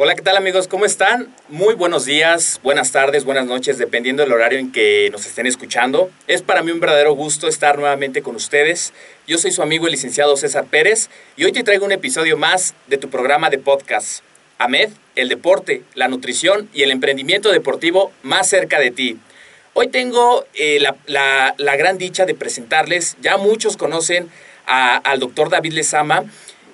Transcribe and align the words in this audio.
Hola, 0.00 0.14
¿qué 0.14 0.22
tal 0.22 0.36
amigos? 0.36 0.68
¿Cómo 0.68 0.84
están? 0.84 1.26
Muy 1.48 1.74
buenos 1.74 2.04
días, 2.04 2.60
buenas 2.62 2.92
tardes, 2.92 3.24
buenas 3.24 3.46
noches, 3.46 3.78
dependiendo 3.78 4.22
del 4.22 4.30
horario 4.30 4.60
en 4.60 4.70
que 4.70 5.08
nos 5.10 5.26
estén 5.26 5.44
escuchando. 5.44 6.08
Es 6.28 6.40
para 6.40 6.62
mí 6.62 6.70
un 6.70 6.78
verdadero 6.78 7.16
gusto 7.16 7.48
estar 7.48 7.80
nuevamente 7.80 8.22
con 8.22 8.36
ustedes. 8.36 8.92
Yo 9.26 9.38
soy 9.38 9.50
su 9.50 9.60
amigo 9.60 9.86
el 9.86 9.90
licenciado 9.90 10.36
César 10.36 10.66
Pérez 10.66 11.10
y 11.36 11.46
hoy 11.46 11.50
te 11.50 11.64
traigo 11.64 11.84
un 11.84 11.90
episodio 11.90 12.36
más 12.36 12.74
de 12.86 12.96
tu 12.96 13.10
programa 13.10 13.50
de 13.50 13.58
podcast. 13.58 14.22
AMED, 14.58 14.90
el 15.16 15.28
deporte, 15.28 15.82
la 15.94 16.06
nutrición 16.06 16.68
y 16.72 16.84
el 16.84 16.92
emprendimiento 16.92 17.50
deportivo 17.50 18.12
más 18.22 18.48
cerca 18.48 18.78
de 18.78 18.92
ti. 18.92 19.18
Hoy 19.74 19.88
tengo 19.88 20.46
eh, 20.54 20.80
la, 21.06 21.76
gran 21.76 21.98
dicha 21.98 22.24
de 22.24 22.34
presentarles, 22.34 23.16
ya 23.20 23.36
muchos 23.36 23.76
conocen 23.76 24.30
al 24.64 25.18
doctor 25.18 25.50
David 25.50 25.72
Lezama, 25.72 26.24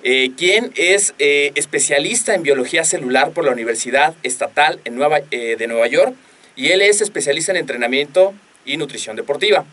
eh, 0.07 0.71
es 0.75 1.15
eh, 1.17 1.51
especialista 1.55 2.35
en 2.35 2.43
biología 2.43 2.85
celular 2.85 3.31
por 3.31 3.43
la 3.43 3.51
Universidad 3.51 4.13
Estatal 4.21 4.79
eh, 4.85 5.55
de 5.57 5.67
Nueva 5.67 5.87
York 5.87 6.13
y 6.55 6.67
él 6.67 6.83
es 6.83 7.01
especialista 7.01 7.51
en 7.51 7.57
entrenamiento 7.57 8.35
y 8.65 8.77
nutrición 8.77 9.15
deportiva. 9.15 9.65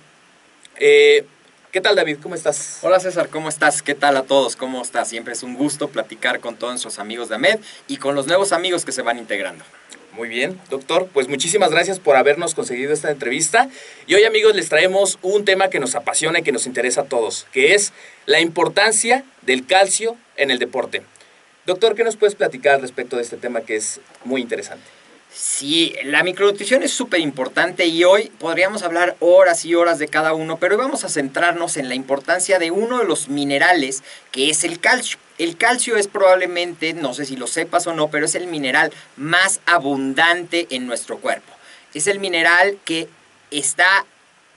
¿Qué 0.78 1.80
tal 1.82 1.96
David? 1.96 2.16
¿Cómo 2.22 2.34
estás? 2.34 2.78
Hola 2.80 2.98
César, 2.98 3.28
¿cómo 3.28 3.50
estás? 3.50 3.82
¿Qué 3.82 3.94
tal 3.94 4.16
a 4.16 4.22
todos? 4.22 4.56
¿Cómo 4.56 4.80
estás? 4.80 5.08
Siempre 5.08 5.34
es 5.34 5.42
un 5.42 5.54
gusto 5.54 5.88
platicar 5.88 6.40
con 6.40 6.56
todos 6.56 6.72
nuestros 6.72 6.98
amigos 6.98 7.28
de 7.28 7.34
AMED 7.34 7.60
y 7.86 7.98
con 7.98 8.14
los 8.14 8.26
nuevos 8.26 8.52
amigos 8.52 8.86
que 8.86 8.92
se 8.92 9.02
van 9.02 9.18
integrando. 9.18 9.64
Muy 10.12 10.28
bien, 10.28 10.60
doctor. 10.68 11.08
Pues 11.12 11.28
muchísimas 11.28 11.70
gracias 11.70 11.98
por 11.98 12.16
habernos 12.16 12.54
conseguido 12.54 12.92
esta 12.92 13.10
entrevista. 13.10 13.70
Y 14.06 14.14
hoy, 14.14 14.24
amigos, 14.24 14.54
les 14.54 14.68
traemos 14.68 15.18
un 15.22 15.46
tema 15.46 15.70
que 15.70 15.80
nos 15.80 15.94
apasiona 15.94 16.40
y 16.40 16.42
que 16.42 16.52
nos 16.52 16.66
interesa 16.66 17.02
a 17.02 17.04
todos, 17.04 17.46
que 17.52 17.74
es 17.74 17.94
la 18.26 18.40
importancia 18.40 19.24
del 19.40 19.66
calcio 19.66 20.16
en 20.36 20.50
el 20.50 20.58
deporte. 20.58 21.02
Doctor, 21.64 21.94
¿qué 21.94 22.04
nos 22.04 22.16
puedes 22.16 22.34
platicar 22.34 22.80
respecto 22.82 23.16
de 23.16 23.22
este 23.22 23.38
tema 23.38 23.62
que 23.62 23.76
es 23.76 24.00
muy 24.24 24.42
interesante? 24.42 24.84
Sí, 25.32 25.94
la 26.04 26.22
micronutrición 26.22 26.82
es 26.82 26.92
súper 26.92 27.20
importante 27.20 27.86
y 27.86 28.04
hoy 28.04 28.30
podríamos 28.38 28.82
hablar 28.82 29.16
horas 29.18 29.64
y 29.64 29.74
horas 29.74 29.98
de 29.98 30.08
cada 30.08 30.34
uno, 30.34 30.58
pero 30.58 30.74
hoy 30.74 30.82
vamos 30.82 31.04
a 31.04 31.08
centrarnos 31.08 31.78
en 31.78 31.88
la 31.88 31.94
importancia 31.94 32.58
de 32.58 32.70
uno 32.70 32.98
de 32.98 33.06
los 33.06 33.30
minerales 33.30 34.02
que 34.30 34.50
es 34.50 34.62
el 34.64 34.78
calcio. 34.78 35.18
El 35.38 35.56
calcio 35.56 35.96
es 35.96 36.08
probablemente, 36.08 36.92
no 36.92 37.14
sé 37.14 37.24
si 37.24 37.36
lo 37.36 37.46
sepas 37.46 37.86
o 37.86 37.94
no, 37.94 38.08
pero 38.08 38.26
es 38.26 38.34
el 38.34 38.46
mineral 38.46 38.92
más 39.16 39.60
abundante 39.66 40.66
en 40.70 40.86
nuestro 40.86 41.18
cuerpo. 41.18 41.52
Es 41.94 42.06
el 42.06 42.18
mineral 42.18 42.78
que 42.84 43.08
está 43.50 44.04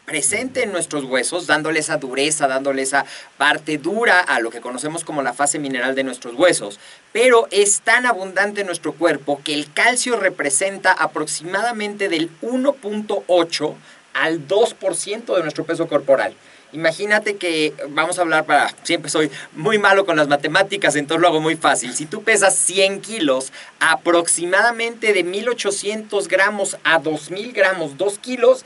presente 0.05 0.63
en 0.63 0.71
nuestros 0.71 1.03
huesos, 1.03 1.47
dándole 1.47 1.79
esa 1.79 1.97
dureza, 1.97 2.47
dándole 2.47 2.83
esa 2.83 3.05
parte 3.37 3.77
dura 3.77 4.19
a 4.19 4.39
lo 4.39 4.51
que 4.51 4.61
conocemos 4.61 5.03
como 5.03 5.23
la 5.23 5.33
fase 5.33 5.59
mineral 5.59 5.95
de 5.95 6.03
nuestros 6.03 6.35
huesos. 6.35 6.79
Pero 7.11 7.47
es 7.51 7.81
tan 7.81 8.05
abundante 8.05 8.61
en 8.61 8.67
nuestro 8.67 8.93
cuerpo 8.93 9.41
que 9.43 9.53
el 9.53 9.71
calcio 9.73 10.17
representa 10.17 10.91
aproximadamente 10.91 12.07
del 12.07 12.29
1.8 12.41 13.73
al 14.13 14.47
2% 14.47 15.35
de 15.35 15.41
nuestro 15.41 15.65
peso 15.65 15.87
corporal. 15.87 16.35
Imagínate 16.75 17.37
que 17.37 17.73
vamos 17.87 18.19
a 18.19 18.23
hablar 18.23 18.45
para, 18.45 18.69
siempre 18.83 19.09
soy 19.09 19.31
muy 19.53 19.77
malo 19.77 20.05
con 20.05 20.17
las 20.17 20.27
matemáticas, 20.27 20.97
entonces 20.97 21.21
lo 21.21 21.29
hago 21.29 21.39
muy 21.39 21.55
fácil. 21.55 21.93
Si 21.93 22.05
tú 22.05 22.21
pesas 22.21 22.53
100 22.53 22.99
kilos, 22.99 23.53
aproximadamente 23.79 25.13
de 25.13 25.23
1800 25.23 26.27
gramos 26.27 26.77
a 26.83 26.99
2000 26.99 27.53
gramos, 27.53 27.97
2 27.97 28.19
kilos, 28.19 28.65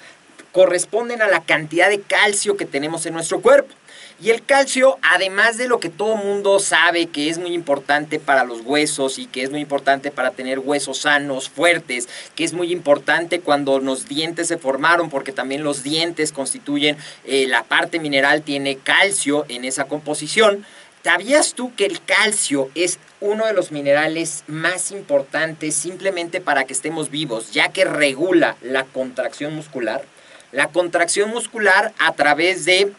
corresponden 0.51 1.21
a 1.21 1.27
la 1.27 1.43
cantidad 1.43 1.87
de 1.87 2.01
calcio 2.01 2.57
que 2.57 2.65
tenemos 2.65 3.05
en 3.05 3.13
nuestro 3.13 3.41
cuerpo. 3.41 3.75
Y 4.21 4.31
el 4.31 4.43
calcio, 4.43 4.99
además 5.01 5.55
de 5.55 5.69
lo 5.69 5.79
que 5.79 5.87
todo 5.87 6.17
mundo 6.17 6.59
sabe 6.59 7.05
que 7.05 7.29
es 7.29 7.37
muy 7.37 7.53
importante 7.53 8.19
para 8.19 8.43
los 8.43 8.59
huesos 8.65 9.17
y 9.17 9.27
que 9.27 9.43
es 9.43 9.49
muy 9.49 9.61
importante 9.61 10.11
para 10.11 10.31
tener 10.31 10.59
huesos 10.59 10.99
sanos, 10.99 11.47
fuertes, 11.47 12.09
que 12.35 12.43
es 12.43 12.51
muy 12.51 12.73
importante 12.73 13.39
cuando 13.39 13.79
los 13.79 14.09
dientes 14.09 14.49
se 14.49 14.57
formaron, 14.57 15.09
porque 15.09 15.31
también 15.31 15.63
los 15.63 15.83
dientes 15.83 16.33
constituyen 16.33 16.97
eh, 17.23 17.47
la 17.47 17.63
parte 17.63 17.97
mineral, 17.97 18.41
tiene 18.41 18.75
calcio 18.75 19.45
en 19.47 19.63
esa 19.63 19.85
composición. 19.85 20.65
¿Sabías 21.01 21.53
tú 21.53 21.73
que 21.75 21.85
el 21.85 22.03
calcio 22.03 22.69
es 22.75 22.99
uno 23.21 23.45
de 23.45 23.53
los 23.53 23.71
minerales 23.71 24.43
más 24.47 24.91
importantes 24.91 25.75
simplemente 25.75 26.41
para 26.41 26.65
que 26.65 26.73
estemos 26.73 27.09
vivos, 27.09 27.53
ya 27.53 27.69
que 27.69 27.85
regula 27.85 28.57
la 28.61 28.83
contracción 28.83 29.55
muscular? 29.55 30.03
La 30.51 30.67
contracción 30.67 31.29
muscular 31.29 31.93
a 31.99 32.11
través 32.15 32.65
de 32.65 32.91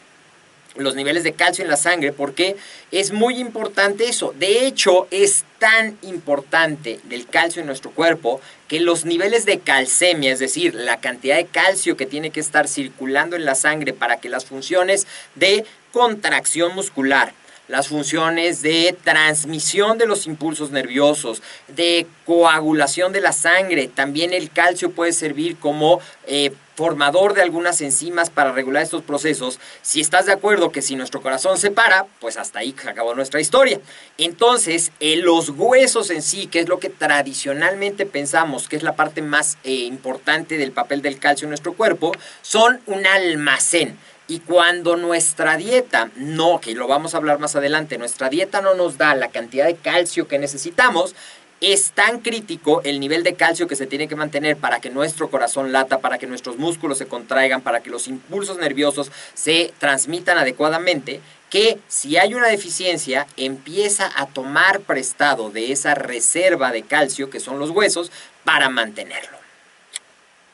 los 0.76 0.94
niveles 0.94 1.24
de 1.24 1.32
calcio 1.32 1.64
en 1.64 1.70
la 1.70 1.76
sangre 1.76 2.12
porque 2.12 2.56
es 2.90 3.12
muy 3.12 3.38
importante 3.38 4.08
eso. 4.08 4.34
De 4.38 4.66
hecho, 4.66 5.08
es 5.10 5.44
tan 5.58 5.98
importante 6.02 7.00
el 7.10 7.26
calcio 7.26 7.60
en 7.60 7.66
nuestro 7.66 7.90
cuerpo 7.90 8.40
que 8.68 8.80
los 8.80 9.04
niveles 9.04 9.46
de 9.46 9.58
calcemia, 9.58 10.32
es 10.32 10.38
decir, 10.38 10.74
la 10.74 11.00
cantidad 11.00 11.36
de 11.36 11.46
calcio 11.46 11.96
que 11.96 12.06
tiene 12.06 12.30
que 12.30 12.40
estar 12.40 12.68
circulando 12.68 13.36
en 13.36 13.44
la 13.44 13.54
sangre 13.54 13.92
para 13.92 14.18
que 14.18 14.28
las 14.28 14.44
funciones 14.44 15.06
de 15.34 15.64
contracción 15.92 16.74
muscular, 16.74 17.32
las 17.70 17.86
funciones 17.86 18.62
de 18.62 18.96
transmisión 19.04 19.96
de 19.96 20.06
los 20.06 20.26
impulsos 20.26 20.72
nerviosos, 20.72 21.40
de 21.68 22.04
coagulación 22.26 23.12
de 23.12 23.20
la 23.20 23.32
sangre. 23.32 23.86
También 23.86 24.32
el 24.32 24.50
calcio 24.50 24.90
puede 24.90 25.12
servir 25.12 25.56
como 25.56 26.00
eh, 26.26 26.52
formador 26.74 27.34
de 27.34 27.42
algunas 27.42 27.80
enzimas 27.80 28.28
para 28.28 28.50
regular 28.50 28.82
estos 28.82 29.02
procesos. 29.02 29.60
Si 29.82 30.00
estás 30.00 30.26
de 30.26 30.32
acuerdo 30.32 30.72
que 30.72 30.82
si 30.82 30.96
nuestro 30.96 31.22
corazón 31.22 31.58
se 31.58 31.70
para, 31.70 32.06
pues 32.18 32.38
hasta 32.38 32.58
ahí 32.58 32.74
acabó 32.88 33.14
nuestra 33.14 33.40
historia. 33.40 33.78
Entonces, 34.18 34.90
eh, 34.98 35.16
los 35.16 35.50
huesos 35.50 36.10
en 36.10 36.22
sí, 36.22 36.48
que 36.48 36.58
es 36.58 36.68
lo 36.68 36.80
que 36.80 36.88
tradicionalmente 36.88 38.04
pensamos 38.04 38.68
que 38.68 38.76
es 38.76 38.82
la 38.82 38.96
parte 38.96 39.22
más 39.22 39.58
eh, 39.62 39.72
importante 39.72 40.58
del 40.58 40.72
papel 40.72 41.02
del 41.02 41.20
calcio 41.20 41.44
en 41.44 41.50
nuestro 41.50 41.74
cuerpo, 41.74 42.10
son 42.42 42.80
un 42.86 43.06
almacén 43.06 43.96
y 44.30 44.38
cuando 44.38 44.96
nuestra 44.96 45.56
dieta, 45.56 46.08
no, 46.14 46.60
que 46.60 46.72
lo 46.76 46.86
vamos 46.86 47.14
a 47.14 47.16
hablar 47.16 47.40
más 47.40 47.56
adelante, 47.56 47.98
nuestra 47.98 48.28
dieta 48.28 48.60
no 48.60 48.74
nos 48.74 48.96
da 48.96 49.16
la 49.16 49.28
cantidad 49.28 49.66
de 49.66 49.74
calcio 49.74 50.28
que 50.28 50.38
necesitamos, 50.38 51.16
es 51.60 51.90
tan 51.90 52.20
crítico 52.20 52.80
el 52.84 53.00
nivel 53.00 53.24
de 53.24 53.34
calcio 53.34 53.66
que 53.66 53.74
se 53.74 53.88
tiene 53.88 54.06
que 54.06 54.14
mantener 54.14 54.56
para 54.56 54.80
que 54.80 54.88
nuestro 54.88 55.30
corazón 55.30 55.72
lata, 55.72 55.98
para 55.98 56.18
que 56.18 56.28
nuestros 56.28 56.58
músculos 56.58 56.98
se 56.98 57.08
contraigan, 57.08 57.60
para 57.60 57.80
que 57.80 57.90
los 57.90 58.06
impulsos 58.06 58.56
nerviosos 58.56 59.10
se 59.34 59.74
transmitan 59.80 60.38
adecuadamente, 60.38 61.20
que 61.50 61.80
si 61.88 62.16
hay 62.16 62.32
una 62.34 62.46
deficiencia 62.46 63.26
empieza 63.36 64.12
a 64.14 64.26
tomar 64.26 64.78
prestado 64.82 65.50
de 65.50 65.72
esa 65.72 65.96
reserva 65.96 66.70
de 66.70 66.84
calcio 66.84 67.30
que 67.30 67.40
son 67.40 67.58
los 67.58 67.70
huesos 67.70 68.12
para 68.44 68.68
mantenerlo. 68.68 69.38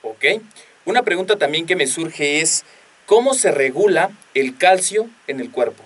Ok. 0.00 0.24
Una 0.86 1.02
pregunta 1.02 1.36
también 1.36 1.66
que 1.66 1.74
me 1.74 1.88
surge 1.88 2.40
es, 2.40 2.64
¿cómo 3.06 3.34
se 3.34 3.50
regula 3.50 4.10
el 4.34 4.56
calcio 4.58 5.08
en 5.26 5.40
el 5.40 5.50
cuerpo? 5.50 5.82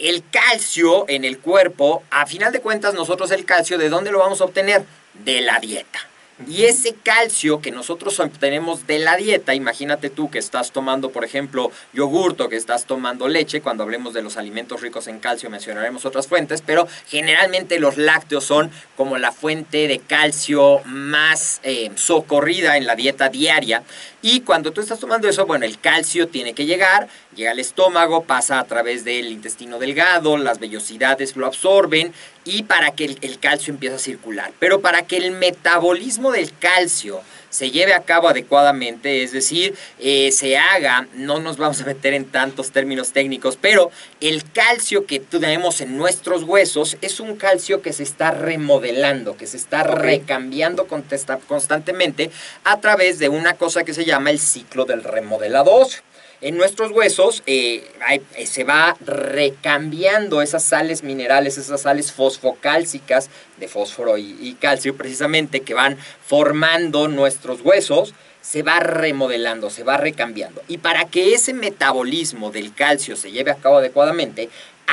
El 0.00 0.24
calcio 0.28 1.04
en 1.08 1.24
el 1.24 1.38
cuerpo, 1.38 2.02
a 2.10 2.26
final 2.26 2.52
de 2.52 2.60
cuentas 2.60 2.94
nosotros 2.94 3.30
el 3.30 3.44
calcio, 3.44 3.78
¿de 3.78 3.88
dónde 3.88 4.10
lo 4.10 4.18
vamos 4.18 4.40
a 4.40 4.44
obtener? 4.44 4.84
De 5.24 5.40
la 5.40 5.60
dieta. 5.60 6.00
Y 6.48 6.64
ese 6.64 6.94
calcio 6.94 7.60
que 7.60 7.70
nosotros 7.70 8.18
obtenemos 8.18 8.88
de 8.88 8.98
la 8.98 9.16
dieta, 9.16 9.54
imagínate 9.54 10.10
tú 10.10 10.30
que 10.30 10.40
estás 10.40 10.72
tomando, 10.72 11.10
por 11.10 11.24
ejemplo, 11.24 11.70
yogurto, 11.92 12.48
que 12.48 12.56
estás 12.56 12.86
tomando 12.86 13.28
leche, 13.28 13.60
cuando 13.60 13.84
hablemos 13.84 14.14
de 14.14 14.22
los 14.22 14.36
alimentos 14.36 14.80
ricos 14.80 15.06
en 15.06 15.20
calcio 15.20 15.48
mencionaremos 15.48 16.04
otras 16.04 16.26
fuentes, 16.26 16.60
pero 16.60 16.88
generalmente 17.06 17.78
los 17.78 17.98
lácteos 17.98 18.42
son 18.42 18.72
como 18.96 19.16
la 19.16 19.30
fuente 19.30 19.86
de 19.86 20.00
calcio 20.00 20.80
más 20.86 21.60
eh, 21.62 21.92
socorrida 21.94 22.76
en 22.78 22.86
la 22.88 22.96
dieta 22.96 23.28
diaria. 23.28 23.84
Y 24.26 24.40
cuando 24.40 24.72
tú 24.72 24.80
estás 24.80 24.98
tomando 24.98 25.28
eso, 25.28 25.44
bueno, 25.44 25.66
el 25.66 25.78
calcio 25.78 26.28
tiene 26.28 26.54
que 26.54 26.64
llegar, 26.64 27.08
llega 27.36 27.50
al 27.50 27.58
estómago, 27.58 28.24
pasa 28.24 28.58
a 28.58 28.64
través 28.64 29.04
del 29.04 29.30
intestino 29.30 29.78
delgado, 29.78 30.38
las 30.38 30.60
vellosidades 30.60 31.36
lo 31.36 31.44
absorben 31.44 32.10
y 32.46 32.62
para 32.62 32.92
que 32.92 33.18
el, 33.20 33.38
calcio 33.38 33.74
empiece 33.74 33.96
a 33.96 33.98
circular. 33.98 34.50
Pero 34.58 34.80
para 34.80 35.02
que 35.02 35.18
el 35.18 35.32
metabolismo 35.32 36.32
del 36.32 36.56
calcio 36.58 37.20
se 37.54 37.70
lleve 37.70 37.94
a 37.94 38.02
cabo 38.02 38.28
adecuadamente, 38.28 39.22
es 39.22 39.30
decir, 39.30 39.76
eh, 40.00 40.32
se 40.32 40.56
haga, 40.58 41.06
no 41.14 41.38
nos 41.38 41.56
vamos 41.56 41.80
a 41.80 41.84
meter 41.84 42.12
en 42.12 42.24
tantos 42.24 42.72
términos 42.72 43.12
técnicos, 43.12 43.56
pero 43.60 43.92
el 44.20 44.42
calcio 44.50 45.06
que 45.06 45.20
tenemos 45.20 45.80
en 45.80 45.96
nuestros 45.96 46.42
huesos 46.42 46.96
es 47.00 47.20
un 47.20 47.36
calcio 47.36 47.80
que 47.80 47.92
se 47.92 48.02
está 48.02 48.32
remodelando, 48.32 49.36
que 49.36 49.46
se 49.46 49.56
está 49.56 49.84
recambiando 49.84 50.88
constantemente 50.88 52.32
a 52.64 52.80
través 52.80 53.20
de 53.20 53.28
una 53.28 53.54
cosa 53.54 53.84
que 53.84 53.94
se 53.94 54.04
llama 54.04 54.30
el 54.30 54.40
ciclo 54.40 54.84
del 54.84 55.04
remodelado 55.04 55.72
óseo 55.72 56.02
en 56.44 56.58
nuestros 56.58 56.90
huesos 56.92 57.42
eh, 57.46 57.90
eh, 58.36 58.46
se 58.46 58.64
va 58.64 58.94
recambiando 59.00 60.42
esas 60.42 60.62
sales 60.62 61.02
minerales, 61.02 61.56
esas 61.56 61.80
sales 61.80 62.12
fosfocálcicas 62.12 63.30
de 63.56 63.66
fósforo 63.66 64.18
y, 64.18 64.54
calcio 64.60 64.94
precisamente 64.94 65.62
que 65.62 65.72
van 65.72 65.96
formando 66.26 67.08
nuestros 67.08 67.62
huesos 67.62 68.14
se 68.42 68.62
va 68.62 68.78
remodelando, 68.78 69.70
se 69.70 69.84
va 69.84 69.96
recambiando. 69.96 70.62
Y 70.68 70.76
para 70.78 71.06
que 71.06 71.32
ese 71.32 71.54
metabolismo 71.54 72.50
del 72.50 72.74
calcio 72.74 73.16
se 73.16 73.32
lleve 73.32 73.50
a 73.50 73.56
cabo 73.56 73.78
adecuadamente, 73.78 74.50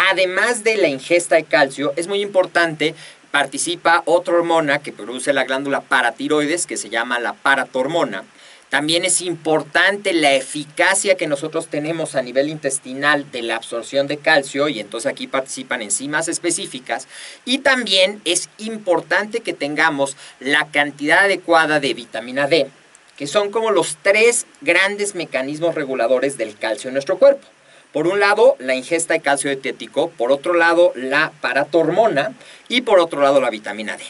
además 0.10 0.64
de 0.64 0.78
la 0.78 0.88
ingesta 0.88 1.36
de 1.36 1.44
calcio, 1.44 1.92
es 1.98 2.08
muy 2.08 2.22
importante 2.22 2.96
participa 3.30 4.04
otra 4.06 4.36
hormona 4.36 4.80
que 4.80 4.94
produce 4.94 5.34
la 5.34 5.44
glándula 5.44 5.82
paratiroides, 5.82 6.66
que 6.66 6.78
se 6.78 6.90
llama 6.90 7.20
la 7.20 7.34
paratormona, 7.34 8.24
también 8.72 9.04
es 9.04 9.20
importante 9.20 10.14
la 10.14 10.34
eficacia 10.34 11.18
que 11.18 11.28
nosotros 11.28 11.68
tenemos 11.68 12.16
a 12.16 12.22
nivel 12.22 12.48
intestinal 12.48 13.30
de 13.30 13.42
la 13.42 13.58
absorción 13.58 14.08
de 14.08 14.16
calcio 14.16 14.70
y 14.70 14.80
entonces 14.80 15.12
aquí 15.12 15.28
participan 15.28 15.82
enzimas 15.82 16.30
específicas. 16.30 17.10
Y 17.44 17.58
también 17.58 18.22
es 18.24 18.48
importante 18.60 19.42
que 19.42 19.52
tengamos 19.52 20.16
la 20.40 20.70
cantidad 20.72 21.26
adecuada 21.26 21.82
de 21.82 21.94
vitamina 21.94 22.48
D, 22.48 22.70
que 23.18 23.28
son 23.28 23.52
como 23.52 23.72
los 23.72 23.98
tres 24.02 24.46
grandes 24.62 25.16
mecanismos 25.16 25.76
reguladores 25.76 26.38
del 26.38 26.56
calcio 26.56 26.88
en 26.88 26.94
nuestro 26.94 27.18
cuerpo. 27.18 27.46
Por 27.92 28.08
un 28.08 28.22
lado, 28.22 28.56
la 28.58 28.74
ingesta 28.74 29.16
de 29.16 29.20
calcio 29.20 29.50
dietético, 29.50 30.12
por 30.12 30.32
otro 30.32 30.54
lado, 30.54 30.94
la 30.96 31.34
paratormona 31.42 32.36
y 32.70 32.84
por 32.84 33.02
otro 33.02 33.22
lado, 33.22 33.42
la 33.42 33.50
vitamina 33.50 33.98
D. 33.98 34.06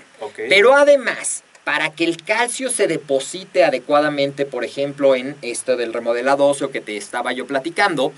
Pero 0.50 0.76
además, 0.76 1.44
para 1.64 1.92
que 1.92 2.04
el 2.04 2.18
calcio 2.24 2.70
se 2.70 2.88
deposite 2.88 3.64
adecuadamente, 3.64 4.46
por 4.46 4.66
ejemplo, 4.66 5.16
en 5.16 5.36
esto 5.42 5.78
del 5.78 5.94
remodelado 5.94 6.46
óseo 6.46 6.72
que 6.72 6.82
te 6.82 6.98
estaba 6.98 7.34
yo 7.34 7.46
platicando, 7.46 8.14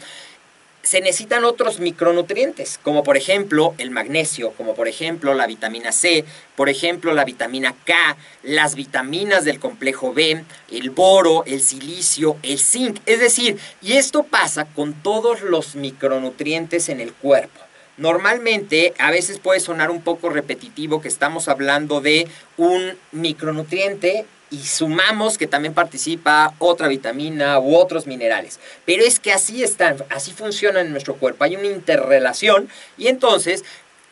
se 0.84 1.00
necesitan 1.00 1.45
otros 1.45 1.80
micronutrientes, 1.80 2.78
como 2.84 3.04
por 3.04 3.16
ejemplo 3.16 3.74
el 3.78 3.90
magnesio, 3.90 4.51
como 4.51 4.75
por 4.75 4.90
ejemplo 4.90 5.34
la 5.34 5.48
vitamina 5.48 5.94
C, 5.94 6.25
por 6.57 6.68
ejemplo 6.68 7.13
la 7.13 7.24
vitamina 7.24 7.74
K, 7.86 8.18
las 8.44 8.75
vitaminas 8.75 9.46
del 9.46 9.60
complejo 9.60 10.13
B, 10.13 10.44
el 10.69 10.89
boro, 10.89 11.46
el 11.46 11.62
silicio, 11.62 12.36
el 12.44 12.60
zinc. 12.60 13.00
Es 13.06 13.22
decir, 13.22 13.57
y 13.81 13.94
esto 13.94 14.24
pasa 14.24 14.66
con 14.66 14.94
todos 14.94 15.42
los 15.42 15.75
micronutrientes 15.75 16.89
en 16.89 17.00
el 17.00 17.13
cuerpo. 17.13 17.62
Normalmente, 17.98 18.94
a 18.98 19.12
veces 19.12 19.40
puede 19.40 19.60
sonar 19.60 19.92
un 19.92 20.01
poco 20.01 20.30
repetitivo 20.30 21.01
que 21.01 21.07
estamos 21.07 21.48
hablando 21.48 22.01
de 22.01 22.28
un 22.57 22.98
micronutriente 23.12 24.25
y 24.50 24.63
sumamos 24.66 25.38
que 25.38 25.48
también 25.48 25.74
participa 25.74 26.54
otra 26.60 26.88
vitamina 26.88 27.60
u 27.60 27.75
otros 27.75 28.07
minerales. 28.07 28.60
Pero 28.86 29.04
es 29.04 29.19
que 29.19 29.31
así 29.31 29.63
están, 29.63 29.98
así 30.10 30.31
funcionan 30.31 30.88
en 30.88 30.92
nuestro 30.92 31.16
cuerpo. 31.16 31.44
Hay 31.44 31.56
una 31.56 31.68
interrelación 31.68 32.69
y 32.98 33.07
entonces 33.07 33.63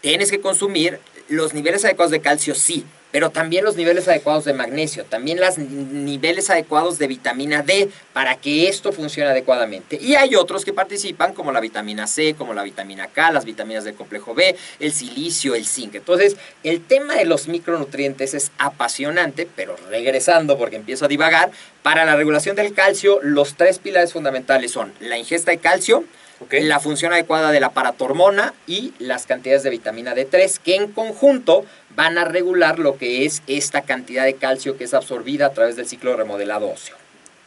tienes 0.02 0.32
que 0.32 0.42
consumir 0.42 1.00
los 1.28 1.54
niveles 1.54 1.86
adecuados 1.86 2.12
de 2.12 2.22
calcio, 2.22 2.56
sí, 2.56 2.86
pero 3.12 3.30
también 3.30 3.64
los 3.64 3.76
niveles 3.76 4.08
adecuados 4.08 4.46
de 4.46 4.54
magnesio, 4.54 5.06
también 5.06 5.40
los 5.40 5.58
niveles 5.58 6.50
adecuados 6.50 6.98
de 6.98 7.08
vitamina 7.08 7.62
D 7.62 7.90
para 8.14 8.36
que 8.36 8.68
esto 8.68 8.92
funcione 8.92 9.30
adecuadamente. 9.30 9.98
Y 10.02 10.16
hay 10.16 10.36
otros 10.36 10.66
que 10.66 10.74
participan 10.74 11.34
como 11.34 11.52
la 11.52 11.60
vitamina 11.60 12.08
C, 12.08 12.36
como 12.38 12.54
la 12.54 12.64
vitamina 12.64 13.08
K, 13.08 13.32
las 13.32 13.46
vitaminas 13.46 13.84
del 13.84 13.96
complejo 13.96 14.34
B, 14.34 14.56
el 14.80 14.94
silicio, 14.94 15.56
el 15.56 15.66
zinc. 15.66 15.96
Entonces, 15.96 16.38
el 16.64 16.84
tema 16.86 17.16
de 17.16 17.26
los 17.26 17.48
micronutrientes 17.48 18.34
es 18.34 18.52
apasionante, 18.58 19.48
pero 19.56 19.76
regresando 19.90 20.58
porque 20.58 20.76
empiezo 20.78 21.06
a 21.06 21.08
divagar, 21.08 21.52
para 21.84 22.06
la 22.06 22.16
regulación 22.16 22.56
del 22.56 22.74
calcio, 22.74 23.20
los 23.24 23.56
tres 23.56 23.80
pilares 23.80 24.14
fundamentales 24.14 24.72
son 24.72 24.94
la 25.00 25.18
ingesta 25.18 25.52
de 25.52 25.58
calcio, 25.58 26.04
la 26.50 26.80
función 26.80 27.14
adecuada 27.14 27.52
de 27.52 27.60
la 27.60 27.72
paratormona 27.72 28.54
y 28.68 28.94
las 29.00 29.26
cantidades 29.26 29.64
de 29.64 29.70
vitamina 29.70 30.16
D3 30.16 30.60
que 30.60 30.76
en 30.76 30.92
conjunto 30.92 31.66
van 31.96 32.18
a 32.18 32.26
regular 32.26 32.80
lo 32.80 32.98
que 32.98 33.26
es 33.26 33.42
esta 33.48 33.82
cantidad 33.84 34.26
de 34.26 34.36
calcio 34.36 34.78
que 34.78 34.86
es 34.86 34.94
absorbida 34.94 35.48
a 35.48 35.54
través 35.54 35.76
del 35.76 35.88
ciclo 35.88 36.16
remodelado 36.16 36.70
óseo. 36.70 36.96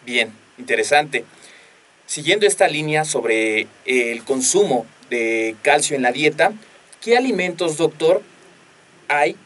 Bien, 0.05 0.32
interesante. 0.58 1.25
Siguiendo 2.06 2.46
esta 2.46 2.69
línea 2.69 3.05
sobre 3.05 3.67
el 3.87 4.23
consumo 4.25 4.87
de 5.11 5.56
calcio 5.62 5.96
en 5.96 6.02
la 6.02 6.12
dieta, 6.12 6.52
¿qué 7.00 7.17
alimentos, 7.17 7.76
doctor, 7.76 8.23
hay 9.08 9.37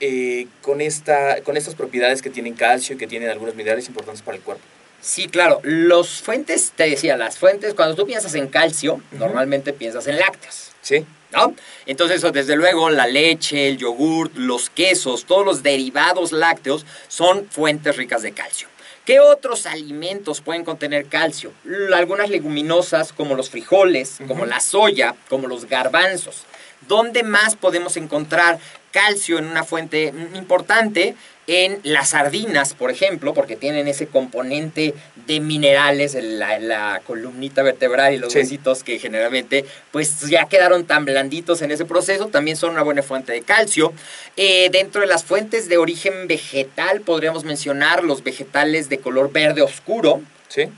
eh, 0.00 0.46
con, 0.62 0.80
esta, 0.80 1.40
con 1.42 1.56
estas 1.56 1.74
propiedades 1.74 2.20
que 2.20 2.30
tienen 2.30 2.54
calcio 2.54 2.96
y 2.96 2.98
que 2.98 3.06
tienen 3.06 3.30
algunos 3.30 3.54
minerales 3.54 3.86
importantes 3.88 4.22
para 4.22 4.36
el 4.36 4.42
cuerpo? 4.42 4.64
Sí, 5.04 5.28
claro. 5.28 5.60
Los 5.64 6.22
fuentes, 6.22 6.72
te 6.74 6.88
decía, 6.88 7.18
las 7.18 7.36
fuentes, 7.36 7.74
cuando 7.74 7.94
tú 7.94 8.06
piensas 8.06 8.34
en 8.36 8.48
calcio, 8.48 9.02
normalmente 9.12 9.74
piensas 9.74 10.06
en 10.06 10.18
lácteos. 10.18 10.70
Sí. 10.80 11.04
¿No? 11.30 11.54
Entonces, 11.84 12.22
desde 12.32 12.56
luego, 12.56 12.88
la 12.88 13.06
leche, 13.06 13.68
el 13.68 13.76
yogurt, 13.76 14.34
los 14.36 14.70
quesos, 14.70 15.26
todos 15.26 15.44
los 15.44 15.62
derivados 15.62 16.32
lácteos 16.32 16.86
son 17.08 17.46
fuentes 17.50 17.96
ricas 17.96 18.22
de 18.22 18.32
calcio. 18.32 18.68
¿Qué 19.04 19.20
otros 19.20 19.66
alimentos 19.66 20.40
pueden 20.40 20.64
contener 20.64 21.04
calcio? 21.06 21.52
Algunas 21.94 22.30
leguminosas 22.30 23.12
como 23.12 23.34
los 23.34 23.50
frijoles, 23.50 24.20
como 24.26 24.46
la 24.46 24.60
soya, 24.60 25.14
como 25.28 25.48
los 25.48 25.66
garbanzos. 25.66 26.44
¿Dónde 26.88 27.24
más 27.24 27.56
podemos 27.56 27.98
encontrar 27.98 28.58
calcio 28.90 29.38
en 29.38 29.46
una 29.48 29.64
fuente 29.64 30.14
importante? 30.34 31.14
En 31.46 31.80
las 31.82 32.10
sardinas, 32.10 32.74
por 32.74 32.90
ejemplo, 32.90 33.34
porque 33.34 33.56
tienen 33.56 33.88
ese 33.88 34.06
componente 34.06 34.94
de 35.26 35.40
minerales 35.40 36.14
en 36.14 36.38
la, 36.38 37.00
columnita 37.06 37.62
vertebral 37.62 38.14
y 38.14 38.18
los 38.18 38.34
huesitos 38.34 38.82
que 38.82 38.98
generalmente 38.98 39.64
pues 39.90 40.20
ya 40.28 40.46
quedaron 40.46 40.84
tan 40.84 41.04
blanditos 41.04 41.62
en 41.62 41.70
ese 41.70 41.84
proceso, 41.84 42.28
también 42.28 42.56
son 42.56 42.70
una 42.70 42.82
buena 42.82 43.02
fuente 43.02 43.32
de 43.32 43.42
calcio. 43.42 43.92
Eh, 44.36 44.70
dentro 44.70 45.00
de 45.00 45.06
las 45.06 45.24
fuentes 45.24 45.68
de 45.68 45.76
origen 45.76 46.26
vegetal 46.26 47.00
podríamos 47.00 47.44
mencionar 47.44 48.04
los 48.04 48.22
vegetales 48.22 48.88
de 48.88 48.98
color 48.98 49.32
verde 49.32 49.62
oscuro, 49.62 50.22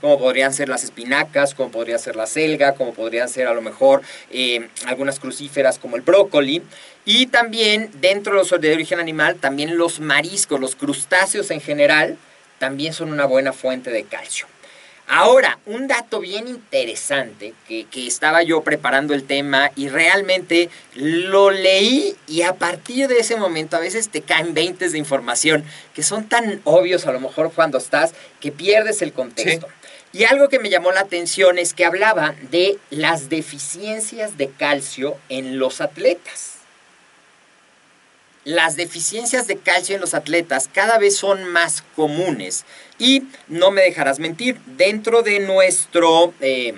como 0.01 0.19
podrían 0.19 0.53
ser 0.53 0.69
las 0.69 0.83
espinacas, 0.83 1.53
como 1.53 1.71
podría 1.71 1.97
ser 1.97 2.15
la 2.15 2.25
selga, 2.25 2.73
como 2.73 2.93
podrían 2.93 3.29
ser 3.29 3.47
a 3.47 3.53
lo 3.53 3.61
mejor 3.61 4.01
eh, 4.31 4.67
algunas 4.85 5.19
crucíferas 5.19 5.79
como 5.79 5.95
el 5.95 6.01
brócoli. 6.01 6.63
Y 7.05 7.27
también 7.27 7.89
dentro 8.01 8.33
de 8.33 8.39
los 8.39 8.61
de 8.61 8.73
origen 8.73 8.99
animal, 8.99 9.35
también 9.35 9.77
los 9.77 9.99
mariscos, 9.99 10.59
los 10.59 10.75
crustáceos 10.75 11.51
en 11.51 11.61
general, 11.61 12.17
también 12.59 12.93
son 12.93 13.11
una 13.11 13.25
buena 13.25 13.53
fuente 13.53 13.91
de 13.91 14.03
calcio. 14.03 14.47
Ahora, 15.09 15.57
un 15.65 15.87
dato 15.87 16.19
bien 16.19 16.49
interesante 16.49 17.53
que, 17.65 17.85
que, 17.85 18.05
estaba 18.05 18.43
yo 18.43 18.61
preparando 18.61 19.13
el 19.13 19.23
tema 19.23 19.71
y 19.77 19.87
realmente 19.87 20.69
lo 20.95 21.49
leí 21.49 22.17
y 22.27 22.41
a 22.41 22.55
partir 22.55 23.07
de 23.07 23.19
ese 23.19 23.37
momento 23.37 23.77
a 23.77 23.79
veces 23.79 24.09
te 24.09 24.21
caen 24.21 24.53
veintes 24.53 24.91
de 24.91 24.97
información 24.97 25.63
que 25.95 26.03
son 26.03 26.27
tan 26.27 26.59
obvios 26.65 27.07
a 27.07 27.13
lo 27.13 27.21
mejor 27.21 27.53
cuando 27.53 27.77
estás 27.77 28.13
que 28.41 28.51
pierdes 28.51 29.01
el 29.01 29.13
contexto. 29.13 29.67
Y 30.11 30.25
algo 30.25 30.49
que 30.49 30.59
me 30.59 30.69
llamó 30.69 30.91
la 30.91 31.01
atención 31.01 31.57
es 31.57 31.73
que 31.73 31.85
hablaba 31.85 32.35
de 32.51 32.77
las 32.89 33.29
deficiencias 33.29 34.37
de 34.37 34.49
calcio 34.49 35.17
en 35.29 35.57
los 35.57 35.79
atletas. 35.79 36.56
Las 38.47 38.77
deficiencias 38.77 39.45
de 39.45 39.57
calcio 39.57 39.95
en 39.95 39.99
los 39.99 40.13
atletas 40.13 40.69
cada 40.71 40.97
vez 40.97 41.17
son 41.17 41.43
más 41.43 41.83
comunes. 41.97 42.63
Y 42.97 43.23
no 43.49 43.71
me 43.71 43.81
dejarás 43.81 44.19
mentir, 44.19 44.57
dentro 44.77 45.21
de 45.21 45.41
nuestro 45.41 46.33
eh, 46.39 46.73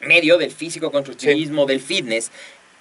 medio 0.00 0.38
del 0.38 0.50
físico 0.50 0.90
constructivismo, 0.90 1.66
del 1.66 1.82
fitness, 1.82 2.30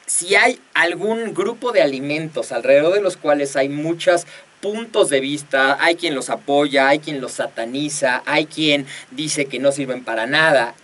si 0.06 0.36
hay 0.36 0.58
algún 0.74 1.34
grupo 1.34 1.74
de 1.74 1.82
alimentos 1.82 2.54
alrededor 2.54 2.94
de 2.94 3.02
los 3.02 3.18
cuales 3.18 3.58
hay 3.58 3.68
muchos 3.68 4.26
puntos 4.62 5.10
de 5.10 5.20
vista, 5.20 5.84
hay 5.84 5.96
quien 5.96 6.16
los 6.16 6.30
apoya, 6.30 6.88
hay 6.88 7.00
quien 7.00 7.20
los 7.20 7.34
sataniza, 7.34 8.24
hay 8.26 8.46
quien 8.46 8.88
dice 9.12 9.48
que 9.48 9.60
no 9.60 9.74
sirven 9.74 10.06
para 10.06 10.28
nada, 10.28 10.76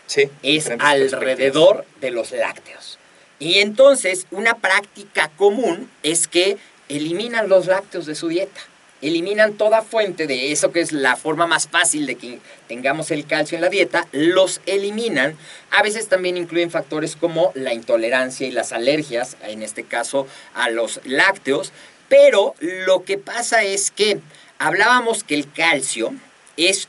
es 0.43 0.69
alrededor 0.79 1.85
de 2.01 2.11
los 2.11 2.33
lácteos. 2.33 2.99
Y 3.39 3.59
entonces 3.59 4.27
una 4.31 4.55
práctica 4.55 5.29
común 5.37 5.89
es 6.03 6.27
que 6.27 6.57
eliminan 6.89 7.49
los 7.49 7.67
lácteos 7.67 8.05
de 8.05 8.15
su 8.15 8.27
dieta 8.27 8.61
eliminan 9.01 9.53
toda 9.53 9.81
fuente 9.81 10.25
de 10.25 10.51
eso 10.51 10.71
que 10.71 10.81
es 10.81 10.91
la 10.91 11.15
forma 11.15 11.47
más 11.47 11.67
fácil 11.67 12.05
de 12.05 12.15
que 12.15 12.39
tengamos 12.67 13.11
el 13.11 13.25
calcio 13.25 13.55
en 13.55 13.61
la 13.61 13.69
dieta, 13.69 14.07
los 14.11 14.61
eliminan. 14.65 15.37
A 15.71 15.83
veces 15.83 16.07
también 16.07 16.37
incluyen 16.37 16.71
factores 16.71 17.15
como 17.15 17.51
la 17.55 17.73
intolerancia 17.73 18.47
y 18.47 18.51
las 18.51 18.71
alergias, 18.71 19.37
en 19.43 19.61
este 19.61 19.83
caso 19.83 20.27
a 20.53 20.69
los 20.69 21.01
lácteos, 21.03 21.71
pero 22.09 22.55
lo 22.59 23.03
que 23.03 23.17
pasa 23.17 23.63
es 23.63 23.91
que 23.91 24.19
hablábamos 24.59 25.23
que 25.23 25.35
el 25.35 25.51
calcio 25.51 26.13
es 26.57 26.87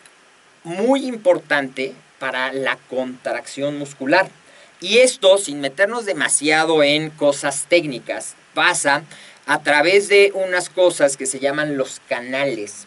muy 0.65 1.07
importante 1.07 1.95
para 2.19 2.53
la 2.53 2.79
contracción 2.89 3.79
muscular. 3.79 4.29
Y 4.81 4.99
esto, 4.99 5.39
sin 5.39 5.61
meternos 5.61 6.05
demasiado 6.05 6.83
en 6.83 7.11
cosas 7.11 7.67
técnicas, 7.69 8.35
pasa 8.53 9.05
a 9.47 9.63
través 9.63 10.09
de 10.09 10.33
unas 10.35 10.69
cosas 10.69 11.17
que 11.17 11.27
se 11.27 11.39
llaman 11.39 11.77
los 11.77 12.01
canales 12.09 12.87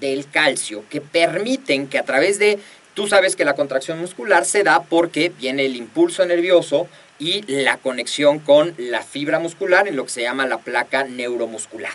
del 0.00 0.28
calcio, 0.30 0.84
que 0.90 1.00
permiten 1.00 1.88
que 1.88 1.98
a 1.98 2.04
través 2.04 2.38
de, 2.38 2.58
tú 2.94 3.08
sabes 3.08 3.36
que 3.36 3.44
la 3.44 3.54
contracción 3.54 3.98
muscular 3.98 4.44
se 4.44 4.62
da 4.62 4.82
porque 4.82 5.30
viene 5.30 5.64
el 5.66 5.76
impulso 5.76 6.24
nervioso 6.26 6.88
y 7.18 7.42
la 7.50 7.78
conexión 7.78 8.38
con 8.38 8.74
la 8.76 9.02
fibra 9.02 9.40
muscular 9.40 9.88
en 9.88 9.96
lo 9.96 10.04
que 10.04 10.10
se 10.10 10.22
llama 10.22 10.46
la 10.46 10.58
placa 10.58 11.04
neuromuscular. 11.04 11.94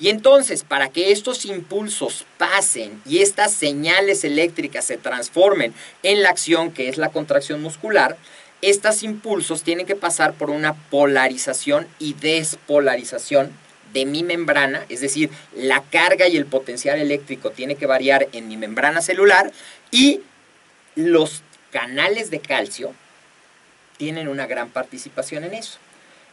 Y 0.00 0.10
entonces, 0.10 0.62
para 0.62 0.90
que 0.90 1.10
estos 1.10 1.44
impulsos 1.44 2.24
pasen 2.36 3.02
y 3.04 3.18
estas 3.18 3.52
señales 3.52 4.22
eléctricas 4.22 4.84
se 4.84 4.96
transformen 4.96 5.74
en 6.04 6.22
la 6.22 6.30
acción 6.30 6.70
que 6.70 6.88
es 6.88 6.98
la 6.98 7.08
contracción 7.08 7.60
muscular, 7.60 8.16
estos 8.62 9.02
impulsos 9.02 9.62
tienen 9.62 9.86
que 9.86 9.96
pasar 9.96 10.34
por 10.34 10.50
una 10.50 10.74
polarización 10.74 11.86
y 11.98 12.14
despolarización 12.14 13.52
de 13.92 14.04
mi 14.04 14.22
membrana, 14.22 14.84
es 14.88 15.00
decir, 15.00 15.30
la 15.54 15.82
carga 15.82 16.28
y 16.28 16.36
el 16.36 16.46
potencial 16.46 16.98
eléctrico 16.98 17.50
tiene 17.50 17.76
que 17.76 17.86
variar 17.86 18.28
en 18.32 18.48
mi 18.48 18.56
membrana 18.56 19.00
celular 19.00 19.50
y 19.90 20.20
los 20.94 21.42
canales 21.70 22.30
de 22.30 22.40
calcio 22.40 22.92
tienen 23.96 24.28
una 24.28 24.46
gran 24.46 24.68
participación 24.70 25.44
en 25.44 25.54
eso. 25.54 25.78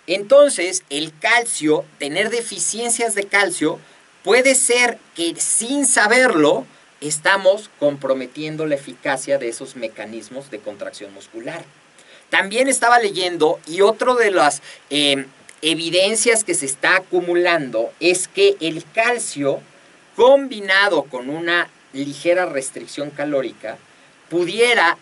Entonces, 0.07 0.83
el 0.89 1.17
calcio, 1.19 1.85
tener 1.97 2.29
deficiencias 2.29 3.15
de 3.15 3.25
calcio, 3.25 3.79
puede 4.23 4.55
ser 4.55 4.99
que 5.15 5.35
sin 5.37 5.85
saberlo 5.85 6.65
estamos 7.01 7.69
comprometiendo 7.79 8.65
la 8.65 8.75
eficacia 8.75 9.37
de 9.37 9.49
esos 9.49 9.75
mecanismos 9.75 10.51
de 10.51 10.59
contracción 10.59 11.13
muscular. 11.13 11.63
También 12.29 12.67
estaba 12.67 12.99
leyendo 12.99 13.59
y 13.67 13.81
otro 13.81 14.15
de 14.15 14.31
las 14.31 14.61
em, 14.89 15.25
evidencias 15.61 16.43
que 16.43 16.53
se 16.53 16.65
está 16.65 16.97
acumulando 16.97 17.91
es 17.99 18.27
que 18.27 18.55
el 18.59 18.83
calcio 18.93 19.61
combinado 20.15 21.03
con 21.03 21.29
una 21.29 21.69
ligera 21.93 22.45
restricción 22.45 23.09
calórica 23.09 23.77
pudiera 24.29 24.97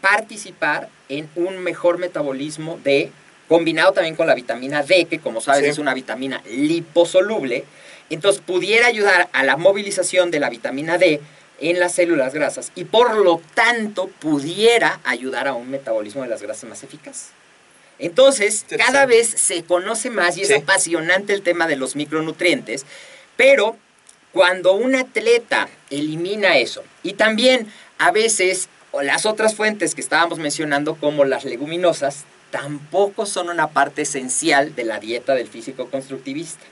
participar 0.00 0.88
en 1.08 1.28
un 1.34 1.58
mejor 1.58 1.98
metabolismo 1.98 2.78
de, 2.82 3.10
combinado 3.48 3.92
también 3.92 4.16
con 4.16 4.26
la 4.26 4.34
vitamina 4.34 4.82
D, 4.82 5.06
que 5.06 5.18
como 5.18 5.40
sabes 5.40 5.64
es 5.64 5.78
una 5.78 5.94
vitamina 5.94 6.42
liposoluble, 6.46 7.64
entonces 8.10 8.42
pudiera 8.44 8.86
ayudar 8.86 9.28
a 9.32 9.44
la 9.44 9.56
movilización 9.56 10.30
de 10.30 10.40
la 10.40 10.50
vitamina 10.50 10.98
D 10.98 11.20
en 11.60 11.80
las 11.80 11.94
células 11.94 12.34
grasas 12.34 12.72
y 12.74 12.84
por 12.84 13.16
lo 13.16 13.40
tanto 13.54 14.08
pudiera 14.08 15.00
ayudar 15.04 15.48
a 15.48 15.54
un 15.54 15.70
metabolismo 15.70 16.22
de 16.22 16.28
las 16.28 16.42
grasas 16.42 16.68
más 16.68 16.82
eficaz. 16.82 17.30
Entonces, 17.98 18.66
cada 18.76 19.06
vez 19.06 19.28
se 19.28 19.62
conoce 19.62 20.10
más 20.10 20.36
y 20.36 20.42
es 20.42 20.50
apasionante 20.50 21.32
el 21.32 21.42
tema 21.42 21.68
de 21.68 21.76
los 21.76 21.94
micronutrientes, 21.94 22.84
pero 23.36 23.76
cuando 24.32 24.72
un 24.72 24.96
atleta 24.96 25.68
elimina 25.90 26.58
eso 26.58 26.82
y 27.04 27.12
también 27.12 27.68
a 27.98 28.10
veces 28.10 28.68
las 29.02 29.26
otras 29.26 29.54
fuentes 29.54 29.94
que 29.94 30.00
estábamos 30.00 30.38
mencionando 30.38 30.96
como 30.96 31.24
las 31.24 31.44
leguminosas 31.44 32.24
tampoco 32.50 33.26
son 33.26 33.48
una 33.48 33.70
parte 33.70 34.02
esencial 34.02 34.74
de 34.74 34.84
la 34.84 35.00
dieta 35.00 35.34
del 35.34 35.48
físico 35.48 35.88
constructivista. 35.90 36.64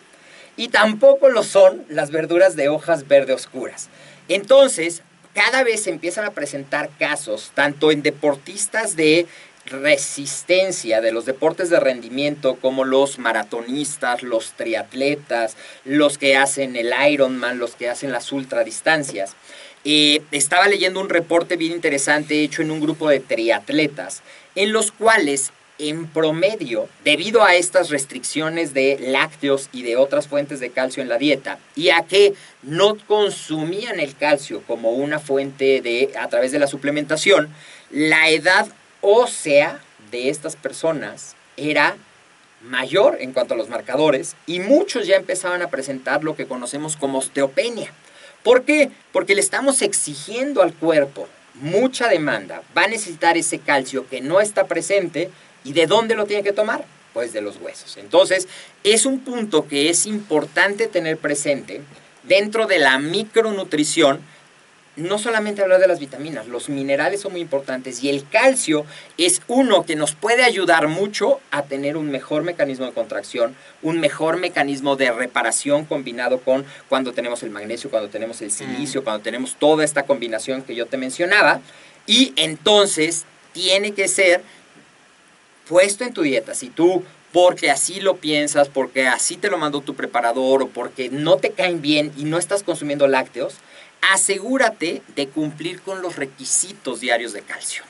Y 0.56 0.68
tampoco 0.68 1.28
lo 1.28 1.42
son 1.42 1.84
las 1.88 2.10
verduras 2.10 2.56
de 2.56 2.68
hojas 2.68 3.08
verde 3.08 3.32
oscuras. 3.32 3.88
Entonces, 4.34 5.02
cada 5.34 5.62
vez 5.62 5.82
se 5.82 5.90
empiezan 5.90 6.24
a 6.24 6.30
presentar 6.30 6.88
casos, 6.98 7.50
tanto 7.54 7.90
en 7.90 8.02
deportistas 8.02 8.96
de 8.96 9.26
resistencia 9.66 11.00
de 11.00 11.12
los 11.12 11.26
deportes 11.26 11.68
de 11.70 11.78
rendimiento 11.78 12.56
como 12.56 12.84
los 12.84 13.18
maratonistas, 13.18 14.22
los 14.22 14.52
triatletas, 14.52 15.56
los 15.84 16.16
que 16.16 16.36
hacen 16.36 16.76
el 16.76 16.92
Ironman, 17.10 17.58
los 17.58 17.76
que 17.76 17.90
hacen 17.90 18.10
las 18.10 18.32
ultradistancias. 18.32 19.36
Eh, 19.84 20.22
estaba 20.30 20.66
leyendo 20.66 21.00
un 21.00 21.10
reporte 21.10 21.56
bien 21.56 21.72
interesante 21.72 22.42
hecho 22.42 22.62
en 22.62 22.70
un 22.70 22.80
grupo 22.80 23.08
de 23.08 23.20
triatletas, 23.20 24.22
en 24.54 24.72
los 24.72 24.92
cuales 24.92 25.52
en 25.82 26.06
promedio, 26.06 26.88
debido 27.04 27.42
a 27.42 27.56
estas 27.56 27.90
restricciones 27.90 28.72
de 28.72 28.98
lácteos 29.00 29.68
y 29.72 29.82
de 29.82 29.96
otras 29.96 30.28
fuentes 30.28 30.60
de 30.60 30.70
calcio 30.70 31.02
en 31.02 31.08
la 31.08 31.18
dieta, 31.18 31.58
y 31.74 31.90
a 31.90 32.02
que 32.02 32.34
no 32.62 32.96
consumían 33.06 33.98
el 33.98 34.16
calcio 34.16 34.62
como 34.66 34.92
una 34.92 35.18
fuente 35.18 35.80
de 35.80 36.12
a 36.18 36.28
través 36.28 36.52
de 36.52 36.60
la 36.60 36.68
suplementación, 36.68 37.48
la 37.90 38.30
edad 38.30 38.68
ósea 39.00 39.80
de 40.10 40.28
estas 40.28 40.54
personas 40.54 41.34
era 41.56 41.96
mayor 42.62 43.16
en 43.20 43.32
cuanto 43.32 43.54
a 43.54 43.56
los 43.56 43.68
marcadores 43.68 44.36
y 44.46 44.60
muchos 44.60 45.08
ya 45.08 45.16
empezaban 45.16 45.62
a 45.62 45.70
presentar 45.70 46.22
lo 46.22 46.36
que 46.36 46.46
conocemos 46.46 46.96
como 46.96 47.18
osteopenia. 47.18 47.92
¿Por 48.44 48.62
qué? 48.62 48.90
Porque 49.12 49.34
le 49.34 49.40
estamos 49.40 49.82
exigiendo 49.82 50.62
al 50.62 50.74
cuerpo 50.74 51.28
mucha 51.54 52.08
demanda, 52.08 52.62
va 52.76 52.84
a 52.84 52.88
necesitar 52.88 53.36
ese 53.36 53.58
calcio 53.58 54.08
que 54.08 54.20
no 54.20 54.40
está 54.40 54.66
presente 54.66 55.30
¿Y 55.64 55.72
de 55.72 55.86
dónde 55.86 56.14
lo 56.14 56.26
tiene 56.26 56.42
que 56.42 56.52
tomar? 56.52 56.84
Pues 57.12 57.32
de 57.32 57.42
los 57.42 57.58
huesos. 57.58 57.96
Entonces, 57.98 58.48
es 58.84 59.06
un 59.06 59.20
punto 59.20 59.68
que 59.68 59.90
es 59.90 60.06
importante 60.06 60.86
tener 60.86 61.18
presente 61.18 61.82
dentro 62.22 62.66
de 62.66 62.78
la 62.78 62.98
micronutrición. 62.98 64.20
No 64.94 65.18
solamente 65.18 65.62
hablar 65.62 65.80
de 65.80 65.86
las 65.86 66.00
vitaminas, 66.00 66.48
los 66.48 66.68
minerales 66.68 67.22
son 67.22 67.32
muy 67.32 67.40
importantes 67.40 68.02
y 68.02 68.10
el 68.10 68.28
calcio 68.28 68.84
es 69.16 69.40
uno 69.48 69.86
que 69.86 69.96
nos 69.96 70.14
puede 70.14 70.44
ayudar 70.44 70.86
mucho 70.88 71.40
a 71.50 71.62
tener 71.62 71.96
un 71.96 72.10
mejor 72.10 72.42
mecanismo 72.42 72.84
de 72.84 72.92
contracción, 72.92 73.56
un 73.80 74.00
mejor 74.00 74.36
mecanismo 74.36 74.96
de 74.96 75.10
reparación 75.10 75.86
combinado 75.86 76.40
con 76.40 76.66
cuando 76.90 77.14
tenemos 77.14 77.42
el 77.42 77.48
magnesio, 77.48 77.88
cuando 77.88 78.10
tenemos 78.10 78.42
el 78.42 78.50
silicio, 78.50 79.00
mm. 79.00 79.04
cuando 79.04 79.22
tenemos 79.22 79.56
toda 79.56 79.82
esta 79.82 80.02
combinación 80.02 80.60
que 80.60 80.74
yo 80.74 80.84
te 80.84 80.98
mencionaba. 80.98 81.62
Y 82.06 82.34
entonces 82.36 83.24
tiene 83.52 83.92
que 83.92 84.08
ser 84.08 84.42
puesto 85.68 86.04
en 86.04 86.12
tu 86.12 86.22
dieta, 86.22 86.54
si 86.54 86.68
tú 86.68 87.04
porque 87.32 87.70
así 87.70 88.00
lo 88.00 88.16
piensas, 88.16 88.68
porque 88.68 89.06
así 89.06 89.36
te 89.36 89.48
lo 89.48 89.56
mandó 89.56 89.80
tu 89.80 89.94
preparador 89.94 90.62
o 90.62 90.68
porque 90.68 91.08
no 91.08 91.38
te 91.38 91.52
caen 91.52 91.80
bien 91.80 92.12
y 92.16 92.24
no 92.24 92.38
estás 92.38 92.62
consumiendo 92.62 93.08
lácteos, 93.08 93.54
asegúrate 94.12 95.02
de 95.16 95.28
cumplir 95.28 95.80
con 95.80 96.02
los 96.02 96.16
requisitos 96.16 97.00
diarios 97.00 97.32
de 97.32 97.42
calcio. 97.42 97.84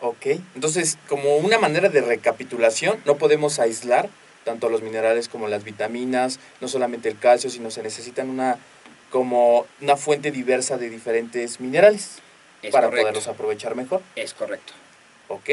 Ok, 0.00 0.26
entonces 0.54 0.98
como 1.08 1.36
una 1.36 1.58
manera 1.58 1.88
de 1.88 2.00
recapitulación, 2.00 2.98
no 3.04 3.16
podemos 3.16 3.58
aislar 3.58 4.08
tanto 4.44 4.68
los 4.70 4.82
minerales 4.82 5.28
como 5.28 5.48
las 5.48 5.64
vitaminas, 5.64 6.40
no 6.60 6.68
solamente 6.68 7.08
el 7.08 7.18
calcio, 7.18 7.50
sino 7.50 7.70
se 7.70 7.82
necesitan 7.82 8.28
una 8.30 8.58
como 9.10 9.66
una 9.80 9.96
fuente 9.96 10.30
diversa 10.30 10.78
de 10.78 10.88
diferentes 10.88 11.60
minerales 11.60 12.18
para 12.70 12.88
poderlos 12.88 13.28
aprovechar 13.28 13.74
mejor. 13.74 14.02
Es 14.16 14.34
correcto. 14.34 14.72
Ok. 15.28 15.50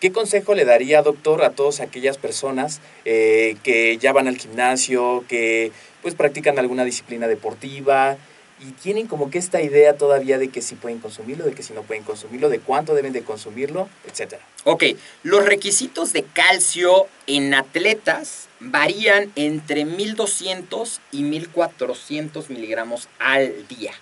¿Qué 0.00 0.12
consejo 0.12 0.54
le 0.54 0.64
daría, 0.64 1.02
doctor, 1.02 1.42
a 1.42 1.50
todas 1.50 1.80
aquellas 1.80 2.18
personas 2.18 2.80
eh, 3.04 3.56
que 3.62 3.96
ya 3.96 4.12
van 4.12 4.28
al 4.28 4.36
gimnasio, 4.36 5.24
que 5.28 5.72
pues 6.02 6.14
practican 6.14 6.58
alguna 6.58 6.84
disciplina 6.84 7.28
deportiva, 7.28 8.18
y 8.60 8.72
tienen 8.72 9.06
como 9.06 9.30
que 9.30 9.38
esta 9.38 9.60
idea 9.60 9.96
todavía 9.96 10.38
de 10.38 10.48
que 10.48 10.62
si 10.62 10.74
pueden 10.74 10.98
consumirlo, 10.98 11.44
de 11.44 11.52
que 11.52 11.62
si 11.62 11.72
no 11.72 11.82
pueden 11.82 12.04
consumirlo, 12.04 12.48
de 12.48 12.60
cuánto 12.60 12.94
deben 12.94 13.12
de 13.12 13.22
consumirlo, 13.22 13.88
etcétera. 14.06 14.42
Ok, 14.64 14.84
los 15.22 15.44
requisitos 15.44 16.12
de 16.12 16.22
calcio 16.24 17.06
en 17.26 17.54
atletas 17.54 18.48
varían 18.60 19.30
entre 19.36 19.84
1200 19.84 21.00
y 21.12 21.22
1400 21.22 22.48
miligramos 22.50 23.08
al 23.18 23.66
día. 23.68 23.92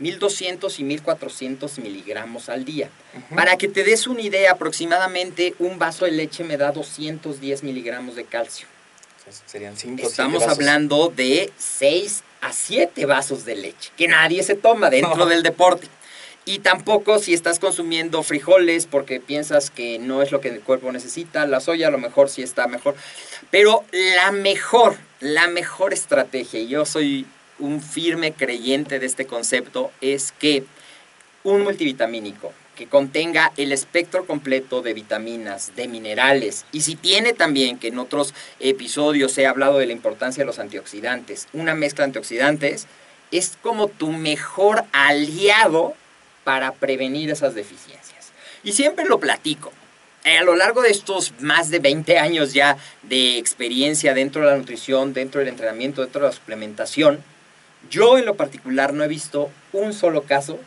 1200 0.00 0.80
y 0.80 0.84
1400 0.84 1.78
miligramos 1.78 2.48
al 2.48 2.64
día. 2.64 2.88
Para 3.34 3.56
que 3.56 3.68
te 3.68 3.84
des 3.84 4.06
una 4.06 4.22
idea, 4.22 4.52
aproximadamente 4.52 5.54
un 5.58 5.78
vaso 5.78 6.06
de 6.06 6.10
leche 6.10 6.42
me 6.42 6.56
da 6.56 6.72
210 6.72 7.62
miligramos 7.62 8.16
de 8.16 8.24
calcio. 8.24 8.66
Serían 9.46 9.76
5 9.76 10.04
Estamos 10.04 10.42
hablando 10.44 11.12
de 11.14 11.52
6 11.56 12.24
a 12.40 12.52
7 12.52 13.06
vasos 13.06 13.44
de 13.44 13.54
leche, 13.54 13.92
que 13.96 14.08
nadie 14.08 14.42
se 14.42 14.54
toma 14.54 14.90
dentro 14.90 15.26
del 15.26 15.42
deporte. 15.42 15.86
Y 16.46 16.60
tampoco 16.60 17.18
si 17.18 17.34
estás 17.34 17.58
consumiendo 17.58 18.22
frijoles 18.22 18.86
porque 18.86 19.20
piensas 19.20 19.70
que 19.70 19.98
no 19.98 20.22
es 20.22 20.32
lo 20.32 20.40
que 20.40 20.48
el 20.48 20.60
cuerpo 20.62 20.90
necesita, 20.90 21.46
la 21.46 21.60
soya 21.60 21.88
a 21.88 21.90
lo 21.90 21.98
mejor 21.98 22.30
sí 22.30 22.42
está 22.42 22.66
mejor. 22.66 22.96
Pero 23.50 23.84
la 23.92 24.32
mejor, 24.32 24.96
la 25.20 25.48
mejor 25.48 25.92
estrategia, 25.92 26.58
y 26.60 26.68
yo 26.68 26.86
soy 26.86 27.26
un 27.60 27.80
firme 27.80 28.32
creyente 28.32 28.98
de 28.98 29.06
este 29.06 29.26
concepto, 29.26 29.92
es 30.00 30.32
que 30.32 30.64
un 31.44 31.62
multivitamínico 31.62 32.52
que 32.80 32.86
contenga 32.86 33.52
el 33.58 33.72
espectro 33.72 34.26
completo 34.26 34.80
de 34.80 34.94
vitaminas, 34.94 35.76
de 35.76 35.86
minerales, 35.86 36.64
y 36.72 36.80
si 36.80 36.96
tiene 36.96 37.34
también, 37.34 37.78
que 37.78 37.88
en 37.88 37.98
otros 37.98 38.32
episodios 38.58 39.36
he 39.36 39.46
hablado 39.46 39.78
de 39.78 39.86
la 39.86 39.92
importancia 39.92 40.42
de 40.42 40.46
los 40.46 40.58
antioxidantes, 40.58 41.46
una 41.52 41.74
mezcla 41.74 42.04
de 42.04 42.08
antioxidantes, 42.08 42.86
es 43.30 43.58
como 43.60 43.88
tu 43.88 44.12
mejor 44.12 44.84
aliado 44.92 45.94
para 46.44 46.72
prevenir 46.72 47.30
esas 47.30 47.54
deficiencias. 47.54 48.32
Y 48.64 48.72
siempre 48.72 49.04
lo 49.04 49.20
platico. 49.20 49.72
A 50.24 50.42
lo 50.42 50.54
largo 50.54 50.82
de 50.82 50.90
estos 50.90 51.32
más 51.40 51.70
de 51.70 51.78
20 51.78 52.18
años 52.18 52.52
ya 52.52 52.76
de 53.02 53.38
experiencia 53.38 54.14
dentro 54.14 54.42
de 54.42 54.48
la 54.48 54.56
nutrición, 54.56 55.12
dentro 55.12 55.40
del 55.40 55.48
entrenamiento, 55.48 56.02
dentro 56.02 56.22
de 56.22 56.28
la 56.28 56.32
suplementación, 56.32 57.22
yo 57.88 58.18
en 58.18 58.26
lo 58.26 58.36
particular 58.36 58.92
no 58.92 59.04
he 59.04 59.08
visto 59.08 59.50
un 59.72 59.92
solo 59.92 60.24
caso 60.24 60.58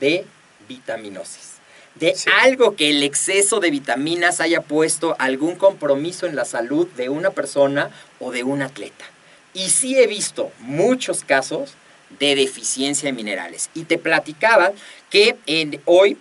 de 0.00 0.24
vitaminosis. 0.68 1.52
De 1.94 2.16
algo 2.40 2.74
que 2.74 2.88
el 2.88 3.02
exceso 3.02 3.60
de 3.60 3.70
vitaminas 3.70 4.40
haya 4.40 4.62
puesto 4.62 5.14
algún 5.18 5.56
compromiso 5.56 6.26
en 6.26 6.36
la 6.36 6.46
salud 6.46 6.88
de 6.96 7.10
una 7.10 7.30
persona 7.30 7.90
o 8.18 8.30
de 8.30 8.44
un 8.44 8.62
atleta. 8.62 9.04
Y 9.52 9.68
sí 9.68 9.98
he 9.98 10.06
visto 10.06 10.50
muchos 10.60 11.22
casos 11.22 11.74
de 12.18 12.34
deficiencia 12.34 13.06
de 13.06 13.12
minerales. 13.12 13.68
Y 13.74 13.84
te 13.84 13.98
platicaba 13.98 14.72
que 15.10 15.36
hoy 15.84 16.16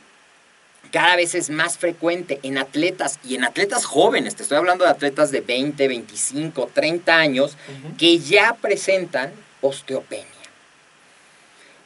cada 0.91 1.15
vez 1.15 1.35
es 1.35 1.49
más 1.49 1.77
frecuente 1.77 2.39
en 2.43 2.57
atletas 2.57 3.19
y 3.23 3.35
en 3.35 3.45
atletas 3.45 3.85
jóvenes, 3.85 4.35
te 4.35 4.43
estoy 4.43 4.57
hablando 4.57 4.83
de 4.83 4.91
atletas 4.91 5.31
de 5.31 5.39
20, 5.39 5.87
25, 5.87 6.69
30 6.73 7.15
años, 7.15 7.57
que 7.97 8.19
ya 8.19 8.57
presentan 8.61 9.31
osteopenia. 9.61 10.40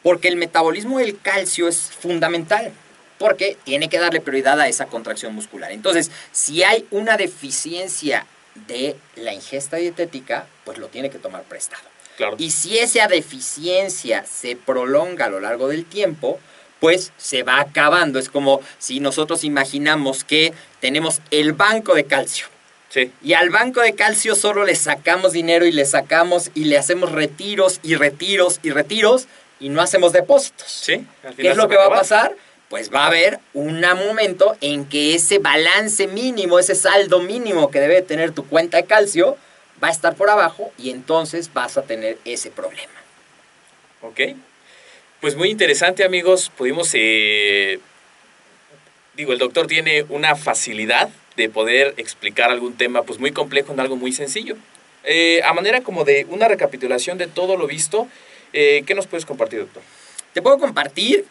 Porque 0.05 0.27
el 0.27 0.35
metabolismo 0.35 0.99
del 0.99 1.19
calcio 1.19 1.67
es 1.67 1.81
fundamental, 1.81 2.71
porque 3.17 3.57
tiene 3.63 3.89
que 3.89 3.97
darle 3.97 4.21
prioridad 4.21 4.61
a 4.61 4.67
esa 4.67 4.85
contracción 4.85 5.33
muscular. 5.33 5.71
Entonces, 5.71 6.11
si 6.31 6.61
hay 6.61 6.85
una 6.91 7.17
deficiencia 7.17 8.27
de 8.67 8.97
la 9.15 9.33
ingesta 9.33 9.77
dietética, 9.77 10.45
pues 10.63 10.77
lo 10.77 10.89
tiene 10.89 11.09
que 11.09 11.17
tomar 11.17 11.41
prestado. 11.41 11.81
Y 12.37 12.51
si 12.51 12.77
esa 12.77 13.07
deficiencia 13.07 14.23
se 14.31 14.55
prolonga 14.55 15.25
a 15.25 15.29
lo 15.29 15.39
largo 15.39 15.69
del 15.69 15.85
tiempo, 15.85 16.39
pues 16.79 17.11
se 17.17 17.41
va 17.41 17.59
acabando. 17.59 18.19
Es 18.19 18.29
como 18.29 18.61
si 18.77 18.99
nosotros 18.99 19.43
imaginamos 19.43 20.23
que 20.23 20.53
tenemos 20.81 21.19
el 21.31 21.53
banco 21.53 21.95
de 21.95 22.03
calcio. 22.05 22.45
Sí. 22.89 23.11
Y 23.23 23.33
al 23.33 23.49
banco 23.49 23.81
de 23.81 23.95
calcio 23.95 24.35
solo 24.35 24.65
le 24.65 24.75
sacamos 24.75 25.33
dinero 25.33 25.65
y 25.65 25.71
le 25.71 25.85
sacamos 25.85 26.51
y 26.53 26.65
le 26.65 26.77
hacemos 26.77 27.11
retiros 27.11 27.79
y 27.81 27.95
retiros 27.95 28.59
y 28.61 28.69
retiros 28.69 29.27
y 29.65 29.69
no 29.69 29.81
hacemos 29.81 30.13
depósitos. 30.13 30.67
Sí, 30.69 31.07
¿Qué 31.37 31.49
es 31.49 31.57
lo 31.57 31.67
que 31.67 31.75
va 31.75 31.87
a 31.87 31.89
pasar? 31.89 32.35
Pues 32.69 32.93
va 32.93 33.05
a 33.05 33.07
haber 33.07 33.39
un 33.55 33.81
momento 33.81 34.55
en 34.61 34.85
que 34.85 35.15
ese 35.15 35.39
balance 35.39 36.05
mínimo, 36.05 36.59
ese 36.59 36.75
saldo 36.75 37.19
mínimo 37.19 37.71
que 37.71 37.79
debe 37.79 38.03
tener 38.03 38.31
tu 38.31 38.47
cuenta 38.47 38.77
de 38.77 38.85
calcio, 38.85 39.37
va 39.83 39.87
a 39.87 39.91
estar 39.91 40.13
por 40.13 40.29
abajo 40.29 40.71
y 40.77 40.91
entonces 40.91 41.51
vas 41.51 41.79
a 41.79 41.81
tener 41.81 42.19
ese 42.25 42.51
problema. 42.51 42.93
Ok. 44.03 44.35
Pues 45.19 45.35
muy 45.35 45.49
interesante 45.49 46.03
amigos, 46.03 46.51
pudimos, 46.55 46.91
eh, 46.93 47.79
digo, 49.15 49.33
el 49.33 49.39
doctor 49.39 49.65
tiene 49.65 50.03
una 50.09 50.35
facilidad 50.35 51.09
de 51.37 51.49
poder 51.49 51.95
explicar 51.97 52.51
algún 52.51 52.77
tema 52.77 53.01
pues 53.01 53.17
muy 53.17 53.31
complejo 53.31 53.73
en 53.73 53.79
algo 53.79 53.95
muy 53.95 54.11
sencillo. 54.11 54.57
Eh, 55.05 55.41
a 55.43 55.53
manera 55.53 55.81
como 55.81 56.03
de 56.03 56.27
una 56.29 56.47
recapitulación 56.47 57.17
de 57.17 57.25
todo 57.25 57.57
lo 57.57 57.65
visto, 57.65 58.07
eh, 58.53 58.83
¿qué 58.85 58.95
nos 58.95 59.07
puedes 59.07 59.25
compartir, 59.25 59.59
doctor? 59.59 59.83
Te 60.33 60.41
puedo 60.41 60.57
compartir 60.57 61.25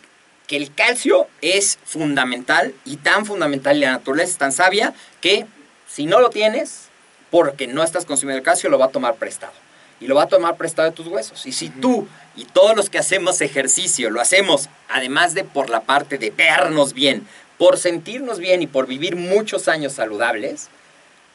que 0.46 0.56
el 0.56 0.74
calcio 0.74 1.26
es 1.40 1.78
fundamental 1.84 2.74
y 2.84 2.96
tan 2.96 3.24
fundamental 3.26 3.76
y 3.76 3.80
la 3.80 3.92
naturaleza 3.92 4.32
es 4.32 4.38
tan 4.38 4.52
sabia 4.52 4.94
que 5.20 5.46
si 5.88 6.06
no 6.06 6.20
lo 6.20 6.30
tienes, 6.30 6.88
porque 7.30 7.66
no 7.66 7.82
estás 7.82 8.04
consumiendo 8.04 8.38
el 8.38 8.44
calcio, 8.44 8.70
lo 8.70 8.78
va 8.78 8.86
a 8.86 8.90
tomar 8.90 9.16
prestado. 9.16 9.52
Y 10.00 10.06
lo 10.06 10.14
va 10.16 10.24
a 10.24 10.28
tomar 10.28 10.56
prestado 10.56 10.90
de 10.90 10.94
tus 10.94 11.06
huesos. 11.06 11.46
Y 11.46 11.52
si 11.52 11.68
tú 11.68 12.06
y 12.36 12.44
todos 12.44 12.76
los 12.76 12.90
que 12.90 12.98
hacemos 12.98 13.40
ejercicio 13.40 14.10
lo 14.10 14.20
hacemos, 14.20 14.68
además 14.88 15.34
de 15.34 15.44
por 15.44 15.70
la 15.70 15.80
parte 15.80 16.18
de 16.18 16.30
vernos 16.30 16.92
bien, 16.92 17.26
por 17.58 17.78
sentirnos 17.78 18.38
bien 18.38 18.62
y 18.62 18.66
por 18.66 18.86
vivir 18.86 19.16
muchos 19.16 19.68
años 19.68 19.94
saludables, 19.94 20.68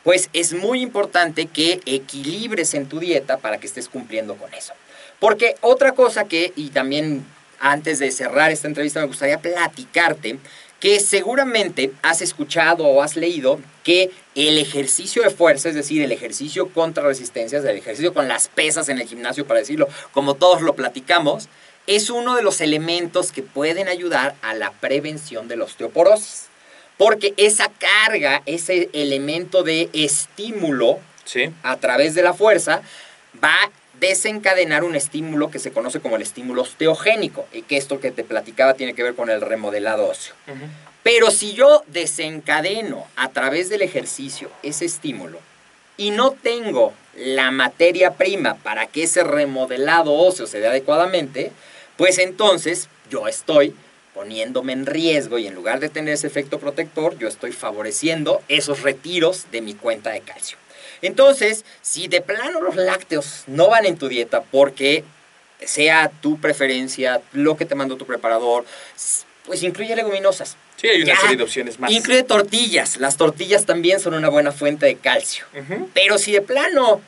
pues 0.04 0.30
es 0.34 0.54
muy 0.54 0.82
importante 0.82 1.48
que 1.48 1.82
equilibres 1.86 2.74
en 2.74 2.88
tu 2.88 3.00
dieta 3.00 3.38
para 3.38 3.58
que 3.58 3.68
estés 3.68 3.89
cumpliendo 3.89 4.36
con 4.36 4.54
eso. 4.54 4.74
Porque 5.19 5.55
otra 5.62 5.93
cosa 5.93 6.25
que, 6.25 6.53
y 6.55 6.69
también 6.69 7.25
antes 7.60 7.99
de 7.99 8.12
cerrar 8.12 8.51
esta 8.51 8.67
entrevista 8.67 9.01
me 9.01 9.08
gustaría 9.08 9.39
platicarte, 9.39 10.39
que 10.79 10.99
seguramente 11.01 11.91
has 12.01 12.21
escuchado 12.21 12.86
o 12.86 13.01
has 13.03 13.17
leído 13.17 13.60
que 13.84 14.12
el 14.36 14.58
ejercicio 14.58 15.23
de 15.23 15.29
fuerza, 15.29 15.69
es 15.69 15.75
decir, 15.75 16.01
el 16.01 16.12
ejercicio 16.12 16.69
contra 16.69 17.03
resistencias, 17.03 17.65
el 17.65 17.77
ejercicio 17.77 18.13
con 18.13 18.29
las 18.29 18.47
pesas 18.47 18.88
en 18.88 18.99
el 18.99 19.08
gimnasio, 19.08 19.45
para 19.45 19.60
decirlo, 19.60 19.89
como 20.13 20.36
todos 20.36 20.62
lo 20.62 20.75
platicamos, 20.75 21.49
es 21.86 22.10
uno 22.10 22.36
de 22.36 22.43
los 22.43 22.62
elementos 22.62 23.32
que 23.32 23.41
pueden 23.41 23.88
ayudar 23.88 24.36
a 24.41 24.53
la 24.53 24.71
prevención 24.71 25.47
de 25.47 25.58
la 25.58 25.65
osteoporosis. 25.65 26.45
Porque 26.97 27.34
esa 27.38 27.69
carga, 27.69 28.41
ese 28.45 28.89
elemento 28.93 29.63
de 29.63 29.89
estímulo 29.93 30.99
a 31.63 31.77
través 31.77 32.13
de 32.15 32.23
la 32.23 32.34
fuerza, 32.34 32.82
va 33.43 33.53
a 33.53 33.71
desencadenar 34.00 34.84
un 34.84 34.96
estímulo 34.96 35.52
que 35.52 35.60
se 35.60 35.72
conoce 35.72 36.00
como 36.00 36.16
el 36.16 36.22
estímulo 36.22 36.64
osteogénico, 36.64 37.46
y 37.52 37.64
que 37.64 37.78
esto 37.78 38.00
que 38.00 38.12
te 38.12 38.24
platicaba 38.24 38.74
tiene 38.74 38.94
que 38.94 39.04
ver 39.04 39.16
con 39.16 39.30
el 39.30 39.42
remodelado 39.42 40.08
óseo. 40.08 40.34
Pero 41.04 41.32
si 41.32 41.54
yo 41.54 41.84
desencadeno 41.88 43.08
a 43.16 43.30
través 43.30 43.70
del 43.70 43.82
ejercicio 43.82 44.50
ese 44.64 44.86
estímulo 44.86 45.40
y 45.98 46.12
no 46.12 46.32
tengo 46.32 46.94
la 47.16 47.52
materia 47.52 48.14
prima 48.14 48.56
para 48.56 48.88
que 48.88 49.04
ese 49.04 49.24
remodelado 49.24 50.14
óseo 50.14 50.46
se 50.46 50.60
dé 50.60 50.68
adecuadamente, 50.68 51.52
pues 51.98 52.20
entonces 52.20 52.90
yo 53.10 53.28
estoy 53.28 53.76
poniéndome 54.14 54.74
en 54.74 54.86
riesgo 54.86 55.38
y 55.38 55.48
en 55.48 55.56
lugar 55.56 55.80
de 55.80 55.90
tener 55.90 56.14
ese 56.14 56.28
efecto 56.28 56.60
protector, 56.60 57.18
yo 57.18 57.28
estoy 57.28 57.54
favoreciendo 57.54 58.42
esos 58.50 58.82
retiros 58.82 59.48
de 59.52 59.62
mi 59.62 59.74
cuenta 59.74 60.10
de 60.12 60.22
calcio. 60.22 60.58
Entonces, 61.02 61.66
si 61.82 62.08
de 62.08 62.22
plano 62.22 62.62
los 62.62 62.76
lácteos 62.76 63.44
no 63.48 63.70
van 63.70 63.86
en 63.86 63.98
tu 63.98 64.08
dieta 64.08 64.42
porque 64.42 65.04
sea 65.64 66.12
tu 66.22 66.40
preferencia, 66.40 67.22
lo 67.34 67.58
que 67.58 67.66
te 67.66 67.76
mandó 67.76 67.98
tu 67.98 68.06
preparador, 68.06 68.66
pues 69.46 69.64
incluye 69.64 69.96
leguminosas. 69.96 70.58
Sí, 70.78 70.88
hay 70.88 71.02
una 71.02 71.20
serie 71.20 71.36
de 71.36 71.44
opciones 71.44 71.80
más. 71.80 71.92
Incluye 71.92 72.24
tortillas. 72.24 72.98
Las 72.98 73.18
tortillas 73.18 73.66
también 73.66 74.00
son 74.00 74.14
una 74.14 74.30
buena 74.30 74.52
fuente 74.52 74.86
de 74.86 74.96
calcio. 74.96 75.46
Pero 75.94 76.18
si 76.18 76.32
de 76.32 76.42
plano, 76.42 77.02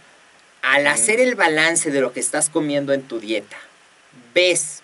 al 0.61 0.87
hacer 0.87 1.19
el 1.19 1.35
balance 1.35 1.91
de 1.91 2.01
lo 2.01 2.11
que 2.11 2.19
estás 2.19 2.49
comiendo 2.49 2.93
en 2.93 3.03
tu 3.03 3.19
dieta, 3.19 3.57
ves 4.33 4.81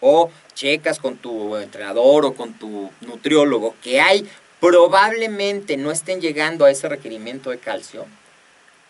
o 0.00 0.30
checas 0.54 0.98
con 0.98 1.16
tu 1.16 1.56
entrenador 1.56 2.24
o 2.24 2.34
con 2.34 2.54
tu 2.54 2.90
nutriólogo 3.02 3.74
que 3.82 4.00
hay 4.00 4.28
probablemente 4.60 5.76
no 5.76 5.92
estén 5.92 6.20
llegando 6.20 6.64
a 6.64 6.70
ese 6.70 6.88
requerimiento 6.88 7.50
de 7.50 7.58
calcio, 7.58 8.06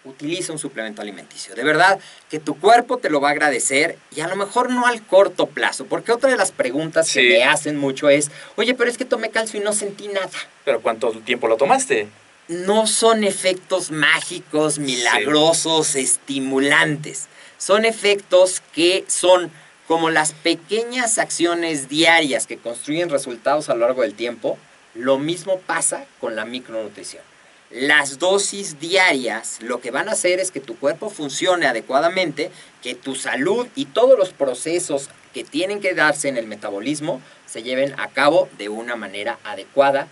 utiliza 0.06 0.52
un 0.52 0.58
suplemento 0.58 1.02
alimenticio. 1.02 1.54
De 1.54 1.64
verdad 1.64 1.98
que 2.30 2.38
tu 2.38 2.58
cuerpo 2.58 2.98
te 2.98 3.10
lo 3.10 3.20
va 3.20 3.28
a 3.28 3.32
agradecer 3.32 3.98
y 4.14 4.20
a 4.20 4.28
lo 4.28 4.36
mejor 4.36 4.70
no 4.70 4.86
al 4.86 5.02
corto 5.02 5.46
plazo, 5.46 5.86
porque 5.86 6.12
otra 6.12 6.30
de 6.30 6.36
las 6.36 6.52
preguntas 6.52 7.12
que 7.12 7.28
me 7.28 7.44
hacen 7.44 7.76
mucho 7.76 8.08
es, 8.08 8.30
oye, 8.56 8.74
pero 8.74 8.90
es 8.90 8.96
que 8.96 9.04
tomé 9.04 9.30
calcio 9.30 9.60
y 9.60 9.64
no 9.64 9.72
sentí 9.72 10.08
nada. 10.08 10.30
¿Pero 10.64 10.80
cuánto 10.80 11.10
tiempo 11.20 11.48
lo 11.48 11.56
tomaste? 11.56 12.08
No 12.48 12.86
son 12.86 13.24
efectos 13.24 13.90
mágicos, 13.90 14.78
milagrosos, 14.78 15.96
estimulantes. 15.96 17.26
Son 17.58 17.84
efectos 17.84 18.62
que 18.72 19.04
son 19.08 19.50
como 19.86 20.10
las 20.10 20.32
pequeñas 20.32 21.18
acciones 21.18 21.88
diarias 21.88 22.46
que 22.46 22.58
construyen 22.58 23.08
resultados 23.08 23.68
a 23.68 23.74
lo 23.74 23.80
largo 23.80 24.02
del 24.02 24.14
tiempo, 24.14 24.58
lo 24.94 25.18
mismo 25.18 25.60
pasa 25.60 26.06
con 26.20 26.34
la 26.36 26.44
micronutrición. 26.44 27.22
Las 27.70 28.18
dosis 28.18 28.78
diarias 28.78 29.58
lo 29.60 29.80
que 29.80 29.90
van 29.90 30.08
a 30.08 30.12
hacer 30.12 30.38
es 30.38 30.50
que 30.50 30.60
tu 30.60 30.76
cuerpo 30.78 31.10
funcione 31.10 31.66
adecuadamente, 31.66 32.50
que 32.82 32.94
tu 32.94 33.16
salud 33.16 33.66
y 33.74 33.86
todos 33.86 34.16
los 34.16 34.30
procesos 34.30 35.10
que 35.34 35.42
tienen 35.42 35.80
que 35.80 35.94
darse 35.94 36.28
en 36.28 36.36
el 36.36 36.46
metabolismo 36.46 37.20
se 37.44 37.62
lleven 37.62 37.98
a 37.98 38.08
cabo 38.08 38.48
de 38.56 38.68
una 38.68 38.94
manera 38.96 39.38
adecuada 39.44 40.06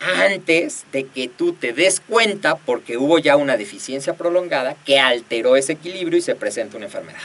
antes 0.00 0.84
de 0.92 1.06
que 1.06 1.28
tú 1.28 1.52
te 1.52 1.72
des 1.72 2.00
cuenta 2.00 2.56
porque 2.56 2.96
hubo 2.96 3.18
ya 3.18 3.36
una 3.36 3.56
deficiencia 3.56 4.14
prolongada 4.14 4.74
que 4.84 4.98
alteró 4.98 5.56
ese 5.56 5.72
equilibrio 5.74 6.18
y 6.18 6.22
se 6.22 6.34
presenta 6.34 6.76
una 6.76 6.86
enfermedad. 6.86 7.22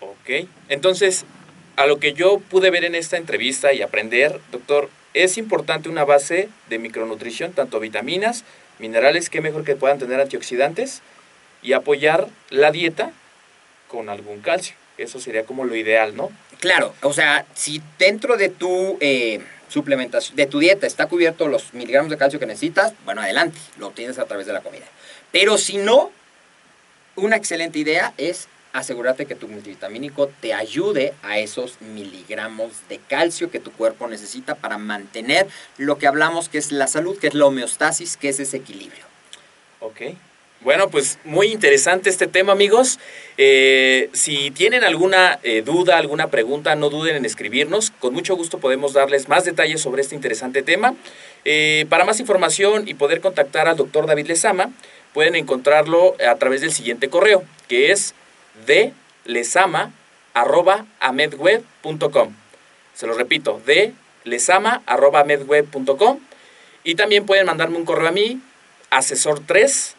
Ok, 0.00 0.48
entonces, 0.68 1.24
a 1.76 1.86
lo 1.86 1.98
que 1.98 2.12
yo 2.14 2.38
pude 2.38 2.70
ver 2.70 2.84
en 2.84 2.94
esta 2.94 3.16
entrevista 3.16 3.72
y 3.72 3.82
aprender, 3.82 4.40
doctor, 4.50 4.90
es 5.14 5.38
importante 5.38 5.88
una 5.88 6.04
base 6.04 6.48
de 6.68 6.78
micronutrición, 6.78 7.52
tanto 7.52 7.80
vitaminas, 7.80 8.44
minerales, 8.78 9.30
que 9.30 9.40
mejor 9.40 9.64
que 9.64 9.76
puedan 9.76 9.98
tener 9.98 10.20
antioxidantes, 10.20 11.02
y 11.62 11.72
apoyar 11.72 12.28
la 12.50 12.70
dieta 12.70 13.10
con 13.88 14.08
algún 14.08 14.40
calcio. 14.40 14.76
Eso 14.96 15.20
sería 15.20 15.44
como 15.44 15.64
lo 15.64 15.74
ideal, 15.76 16.16
¿no? 16.16 16.30
Claro, 16.60 16.94
o 17.02 17.12
sea, 17.12 17.46
si 17.54 17.82
dentro 17.98 18.36
de 18.36 18.48
tu 18.48 18.98
eh, 19.00 19.40
suplementación, 19.68 20.36
de 20.36 20.46
tu 20.46 20.58
dieta 20.58 20.86
está 20.86 21.06
cubierto 21.06 21.48
los 21.48 21.72
miligramos 21.72 22.10
de 22.10 22.16
calcio 22.16 22.40
que 22.40 22.46
necesitas, 22.46 22.92
bueno, 23.04 23.22
adelante, 23.22 23.58
lo 23.78 23.88
obtienes 23.88 24.18
a 24.18 24.24
través 24.24 24.46
de 24.46 24.52
la 24.52 24.60
comida. 24.60 24.86
Pero 25.30 25.56
si 25.58 25.76
no, 25.76 26.10
una 27.16 27.36
excelente 27.36 27.78
idea 27.78 28.12
es 28.16 28.48
asegúrate 28.78 29.26
que 29.26 29.34
tu 29.34 29.48
multivitamínico 29.48 30.28
te 30.40 30.54
ayude 30.54 31.14
a 31.22 31.38
esos 31.38 31.80
miligramos 31.80 32.72
de 32.88 32.98
calcio 32.98 33.50
que 33.50 33.60
tu 33.60 33.72
cuerpo 33.72 34.08
necesita 34.08 34.54
para 34.54 34.78
mantener 34.78 35.46
lo 35.76 35.98
que 35.98 36.06
hablamos 36.06 36.48
que 36.48 36.58
es 36.58 36.72
la 36.72 36.86
salud, 36.86 37.18
que 37.18 37.28
es 37.28 37.34
la 37.34 37.46
homeostasis, 37.46 38.16
que 38.16 38.28
es 38.28 38.40
ese 38.40 38.58
equilibrio. 38.58 39.04
Ok. 39.80 40.02
Bueno, 40.60 40.90
pues 40.90 41.20
muy 41.24 41.52
interesante 41.52 42.10
este 42.10 42.26
tema, 42.26 42.52
amigos. 42.52 42.98
Eh, 43.36 44.10
si 44.12 44.50
tienen 44.50 44.82
alguna 44.82 45.38
eh, 45.44 45.62
duda, 45.62 45.98
alguna 45.98 46.30
pregunta, 46.30 46.74
no 46.74 46.90
duden 46.90 47.14
en 47.14 47.24
escribirnos. 47.24 47.92
Con 47.92 48.12
mucho 48.12 48.34
gusto 48.34 48.58
podemos 48.58 48.92
darles 48.92 49.28
más 49.28 49.44
detalles 49.44 49.80
sobre 49.80 50.02
este 50.02 50.16
interesante 50.16 50.62
tema. 50.62 50.96
Eh, 51.44 51.86
para 51.88 52.04
más 52.04 52.18
información 52.18 52.88
y 52.88 52.94
poder 52.94 53.20
contactar 53.20 53.68
al 53.68 53.76
doctor 53.76 54.06
David 54.08 54.26
Lezama, 54.26 54.72
pueden 55.14 55.36
encontrarlo 55.36 56.16
a 56.28 56.34
través 56.34 56.60
del 56.60 56.72
siguiente 56.72 57.08
correo, 57.08 57.44
que 57.68 57.92
es 57.92 58.14
de. 58.66 58.92
Se 62.94 63.06
lo 63.06 63.14
repito, 63.14 63.60
de. 63.66 63.92
Y 66.84 66.94
también 66.94 67.26
pueden 67.26 67.46
mandarme 67.46 67.76
un 67.76 67.84
correo 67.84 68.08
a 68.08 68.12
mí, 68.12 68.40
asesor3 68.90 69.94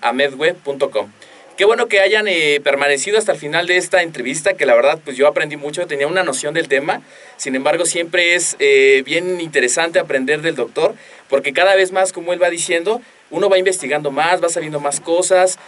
amedweb.com. 0.00 1.10
Qué 1.56 1.64
bueno 1.64 1.88
que 1.88 1.98
hayan 1.98 2.28
eh, 2.28 2.60
permanecido 2.62 3.18
hasta 3.18 3.32
el 3.32 3.38
final 3.38 3.66
de 3.66 3.78
esta 3.78 4.02
entrevista, 4.02 4.54
que 4.54 4.64
la 4.64 4.76
verdad 4.76 5.00
pues 5.04 5.16
yo 5.16 5.26
aprendí 5.26 5.56
mucho, 5.56 5.88
tenía 5.88 6.06
una 6.06 6.22
noción 6.22 6.54
del 6.54 6.68
tema, 6.68 7.02
sin 7.36 7.56
embargo 7.56 7.84
siempre 7.84 8.36
es 8.36 8.54
eh, 8.60 9.02
bien 9.04 9.40
interesante 9.40 9.98
aprender 9.98 10.40
del 10.40 10.54
doctor, 10.54 10.94
porque 11.28 11.52
cada 11.52 11.74
vez 11.74 11.90
más, 11.90 12.12
como 12.12 12.32
él 12.32 12.40
va 12.40 12.48
diciendo, 12.48 13.02
uno 13.30 13.48
va 13.48 13.58
investigando 13.58 14.12
más, 14.12 14.40
va 14.40 14.48
sabiendo 14.48 14.78
más 14.78 15.00
cosas 15.00 15.58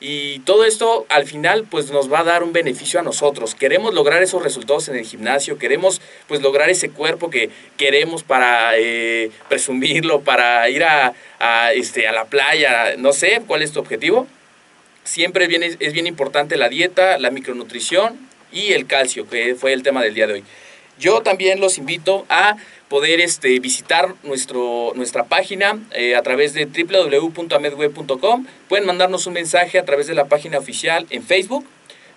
y 0.00 0.38
todo 0.40 0.64
esto 0.64 1.04
al 1.10 1.26
final 1.26 1.66
pues 1.70 1.90
nos 1.90 2.10
va 2.10 2.20
a 2.20 2.24
dar 2.24 2.42
un 2.42 2.54
beneficio 2.54 2.98
a 2.98 3.02
nosotros. 3.02 3.54
Queremos 3.54 3.92
lograr 3.92 4.22
esos 4.22 4.42
resultados 4.42 4.88
en 4.88 4.96
el 4.96 5.04
gimnasio, 5.04 5.58
queremos 5.58 6.00
pues 6.26 6.40
lograr 6.40 6.70
ese 6.70 6.90
cuerpo 6.90 7.28
que 7.28 7.50
queremos 7.76 8.22
para 8.22 8.78
eh, 8.78 9.30
presumirlo, 9.48 10.22
para 10.22 10.68
ir 10.70 10.84
a, 10.84 11.12
este, 11.74 12.08
a 12.08 12.12
la 12.12 12.24
playa, 12.24 12.96
no 12.96 13.12
sé 13.12 13.42
cuál 13.46 13.62
es 13.62 13.72
tu 13.72 13.80
objetivo. 13.80 14.26
Siempre 15.04 15.44
es 15.44 15.76
es 15.80 15.92
bien 15.92 16.06
importante 16.06 16.56
la 16.56 16.68
dieta, 16.68 17.18
la 17.18 17.30
micronutrición 17.30 18.18
y 18.52 18.72
el 18.72 18.86
calcio, 18.86 19.28
que 19.28 19.54
fue 19.54 19.72
el 19.72 19.82
tema 19.82 20.02
del 20.02 20.14
día 20.14 20.26
de 20.26 20.34
hoy. 20.34 20.44
Yo 21.00 21.22
también 21.22 21.60
los 21.60 21.78
invito 21.78 22.26
a 22.28 22.56
poder 22.88 23.20
este, 23.20 23.58
visitar 23.58 24.14
nuestro, 24.22 24.92
nuestra 24.94 25.24
página 25.24 25.78
eh, 25.92 26.14
a 26.14 26.22
través 26.22 26.52
de 26.52 26.66
www.amedweb.com. 26.66 28.46
Pueden 28.68 28.86
mandarnos 28.86 29.26
un 29.26 29.32
mensaje 29.32 29.78
a 29.78 29.84
través 29.86 30.08
de 30.08 30.14
la 30.14 30.26
página 30.26 30.58
oficial 30.58 31.06
en 31.08 31.22
Facebook 31.22 31.64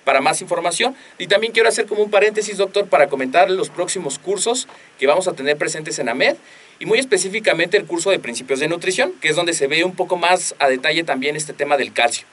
para 0.04 0.20
más 0.20 0.42
información. 0.42 0.96
Y 1.18 1.28
también 1.28 1.54
quiero 1.54 1.70
hacer 1.70 1.86
como 1.86 2.04
un 2.04 2.12
paréntesis, 2.12 2.58
doctor, 2.58 2.88
para 2.88 3.08
comentar 3.08 3.50
los 3.50 3.70
próximos 3.70 4.20
cursos 4.20 4.68
que 5.00 5.08
vamos 5.08 5.30
a 5.30 5.34
tener 5.34 5.58
presentes 5.58 5.98
en 6.00 6.10
AMED 6.10 6.36
y 6.80 6.86
muy 6.86 7.00
específicamente 7.00 7.78
el 7.78 7.86
curso 7.86 8.12
de 8.12 8.20
principios 8.20 8.60
de 8.60 8.68
nutrición, 8.68 9.14
que 9.22 9.30
es 9.30 9.38
donde 9.38 9.54
se 9.54 9.68
ve 9.68 9.86
un 9.86 9.96
poco 9.96 10.18
más 10.18 10.56
a 10.60 10.68
detalle 10.68 11.06
también 11.06 11.38
este 11.38 11.54
tema 11.54 11.78
del 11.78 11.94
calcio. 11.94 12.28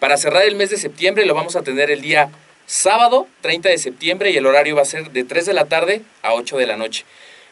Para 0.00 0.18
cerrar 0.18 0.42
el 0.42 0.54
mes 0.54 0.68
de 0.68 0.76
septiembre 0.76 1.24
lo 1.24 1.34
vamos 1.34 1.56
a 1.56 1.62
tener 1.62 1.90
el 1.90 2.02
día 2.02 2.28
sábado 2.66 3.26
30 3.42 3.68
de 3.68 3.78
septiembre 3.78 4.30
y 4.30 4.36
el 4.36 4.46
horario 4.46 4.76
va 4.76 4.82
a 4.82 4.86
ser 4.86 5.10
de 5.10 5.24
3 5.24 5.46
de 5.46 5.54
la 5.54 5.66
tarde 5.66 6.02
a 6.22 6.34
8 6.34 6.56
de 6.56 6.66
la 6.66 6.76
noche. 6.76 7.04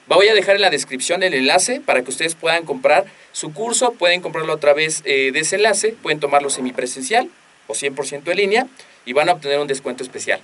Voy 0.06 0.28
a 0.28 0.34
dejar 0.34 0.56
en 0.56 0.62
la 0.62 0.70
descripción 0.70 1.22
el 1.22 1.34
enlace 1.34 1.80
para 1.80 2.02
que 2.02 2.10
ustedes 2.10 2.34
puedan 2.34 2.64
comprar 2.64 3.04
su 3.32 3.52
curso, 3.52 3.92
pueden 3.92 4.20
comprarlo 4.20 4.52
a 4.52 4.60
través 4.60 5.02
eh, 5.04 5.30
de 5.32 5.40
ese 5.40 5.56
enlace, 5.56 5.94
pueden 6.02 6.20
tomarlo 6.20 6.50
semipresencial 6.50 7.30
o 7.66 7.74
100% 7.74 8.30
en 8.30 8.36
línea 8.36 8.66
y 9.06 9.12
van 9.12 9.28
a 9.28 9.32
obtener 9.32 9.58
un 9.58 9.68
descuento 9.68 10.02
especial. 10.02 10.40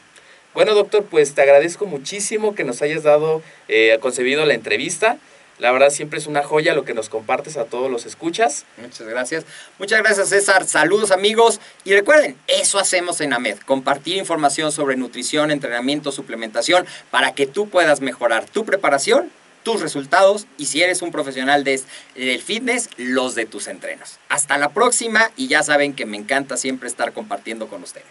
Bueno, 0.54 0.74
doctor, 0.74 1.04
pues 1.04 1.35
te 1.35 1.42
agradezco 1.42 1.87
muchísimo 1.87 2.54
que 2.54 2.64
nos 2.64 2.83
hayas 2.83 3.02
dado, 3.02 3.42
eh, 3.68 3.96
concebido 4.00 4.44
la 4.46 4.54
entrevista. 4.54 5.18
La 5.59 5.73
verdad 5.73 5.90
siempre 5.90 6.18
es 6.18 6.27
una 6.27 6.42
joya 6.42 6.75
lo 6.75 6.85
que 6.85 6.94
nos 6.94 7.09
compartes 7.09 7.57
a 7.57 7.64
todos 7.64 7.90
los 7.90 8.07
escuchas. 8.07 8.64
Muchas 8.77 9.07
gracias. 9.07 9.44
Muchas 9.79 10.01
gracias 10.01 10.29
César. 10.29 10.66
Saludos 10.66 11.11
amigos. 11.11 11.61
Y 11.85 11.92
recuerden, 11.92 12.37
eso 12.47 12.79
hacemos 12.79 13.21
en 13.21 13.33
AMED. 13.33 13.59
Compartir 13.59 14.16
información 14.16 14.71
sobre 14.71 14.97
nutrición, 14.97 15.51
entrenamiento, 15.51 16.12
suplementación 16.12 16.87
para 17.11 17.35
que 17.35 17.47
tú 17.47 17.68
puedas 17.68 18.01
mejorar 18.01 18.47
tu 18.47 18.64
preparación 18.64 19.31
tus 19.64 19.83
resultados 19.83 20.47
y 20.57 20.66
si 20.66 20.83
eres 20.83 21.03
un 21.03 21.11
profesional 21.11 21.62
de, 21.62 21.79
del 22.14 22.40
fitness, 22.40 22.88
los 22.97 23.35
de 23.35 23.44
tus 23.44 23.66
entrenos. 23.66 24.18
Hasta 24.31 24.57
la 24.57 24.71
próxima 24.71 25.31
y 25.37 25.49
ya 25.49 25.62
saben 25.62 25.94
que 25.94 26.07
me 26.07 26.16
encanta 26.16 26.57
siempre 26.57 26.88
estar 26.88 27.12
compartiendo 27.12 27.68
con 27.68 27.83
ustedes. 27.83 28.07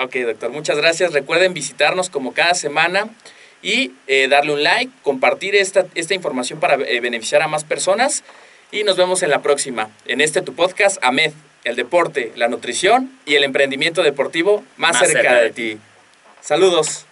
Ok, 0.00 0.16
doctor, 0.16 0.50
muchas 0.50 0.76
gracias. 0.76 1.12
Recuerden 1.12 1.54
visitarnos 1.54 2.10
como 2.10 2.32
cada 2.32 2.54
semana 2.54 3.10
y 3.62 3.92
eh, 4.06 4.28
darle 4.28 4.52
un 4.52 4.62
like, 4.62 4.92
compartir 5.02 5.54
esta, 5.54 5.86
esta 5.94 6.14
información 6.14 6.60
para 6.60 6.74
eh, 6.74 7.00
beneficiar 7.00 7.42
a 7.42 7.48
más 7.48 7.64
personas 7.64 8.24
y 8.70 8.84
nos 8.84 8.96
vemos 8.96 9.22
en 9.22 9.30
la 9.30 9.42
próxima, 9.42 9.90
en 10.06 10.20
este 10.20 10.42
tu 10.42 10.54
podcast, 10.54 10.98
AMED, 11.02 11.32
el 11.64 11.76
deporte, 11.76 12.32
la 12.36 12.48
nutrición 12.48 13.10
y 13.24 13.36
el 13.36 13.44
emprendimiento 13.44 14.02
deportivo 14.02 14.64
más, 14.76 14.98
cerca, 14.98 15.36
de 15.36 15.50
ti. 15.50 15.78
Saludos. 16.40 17.06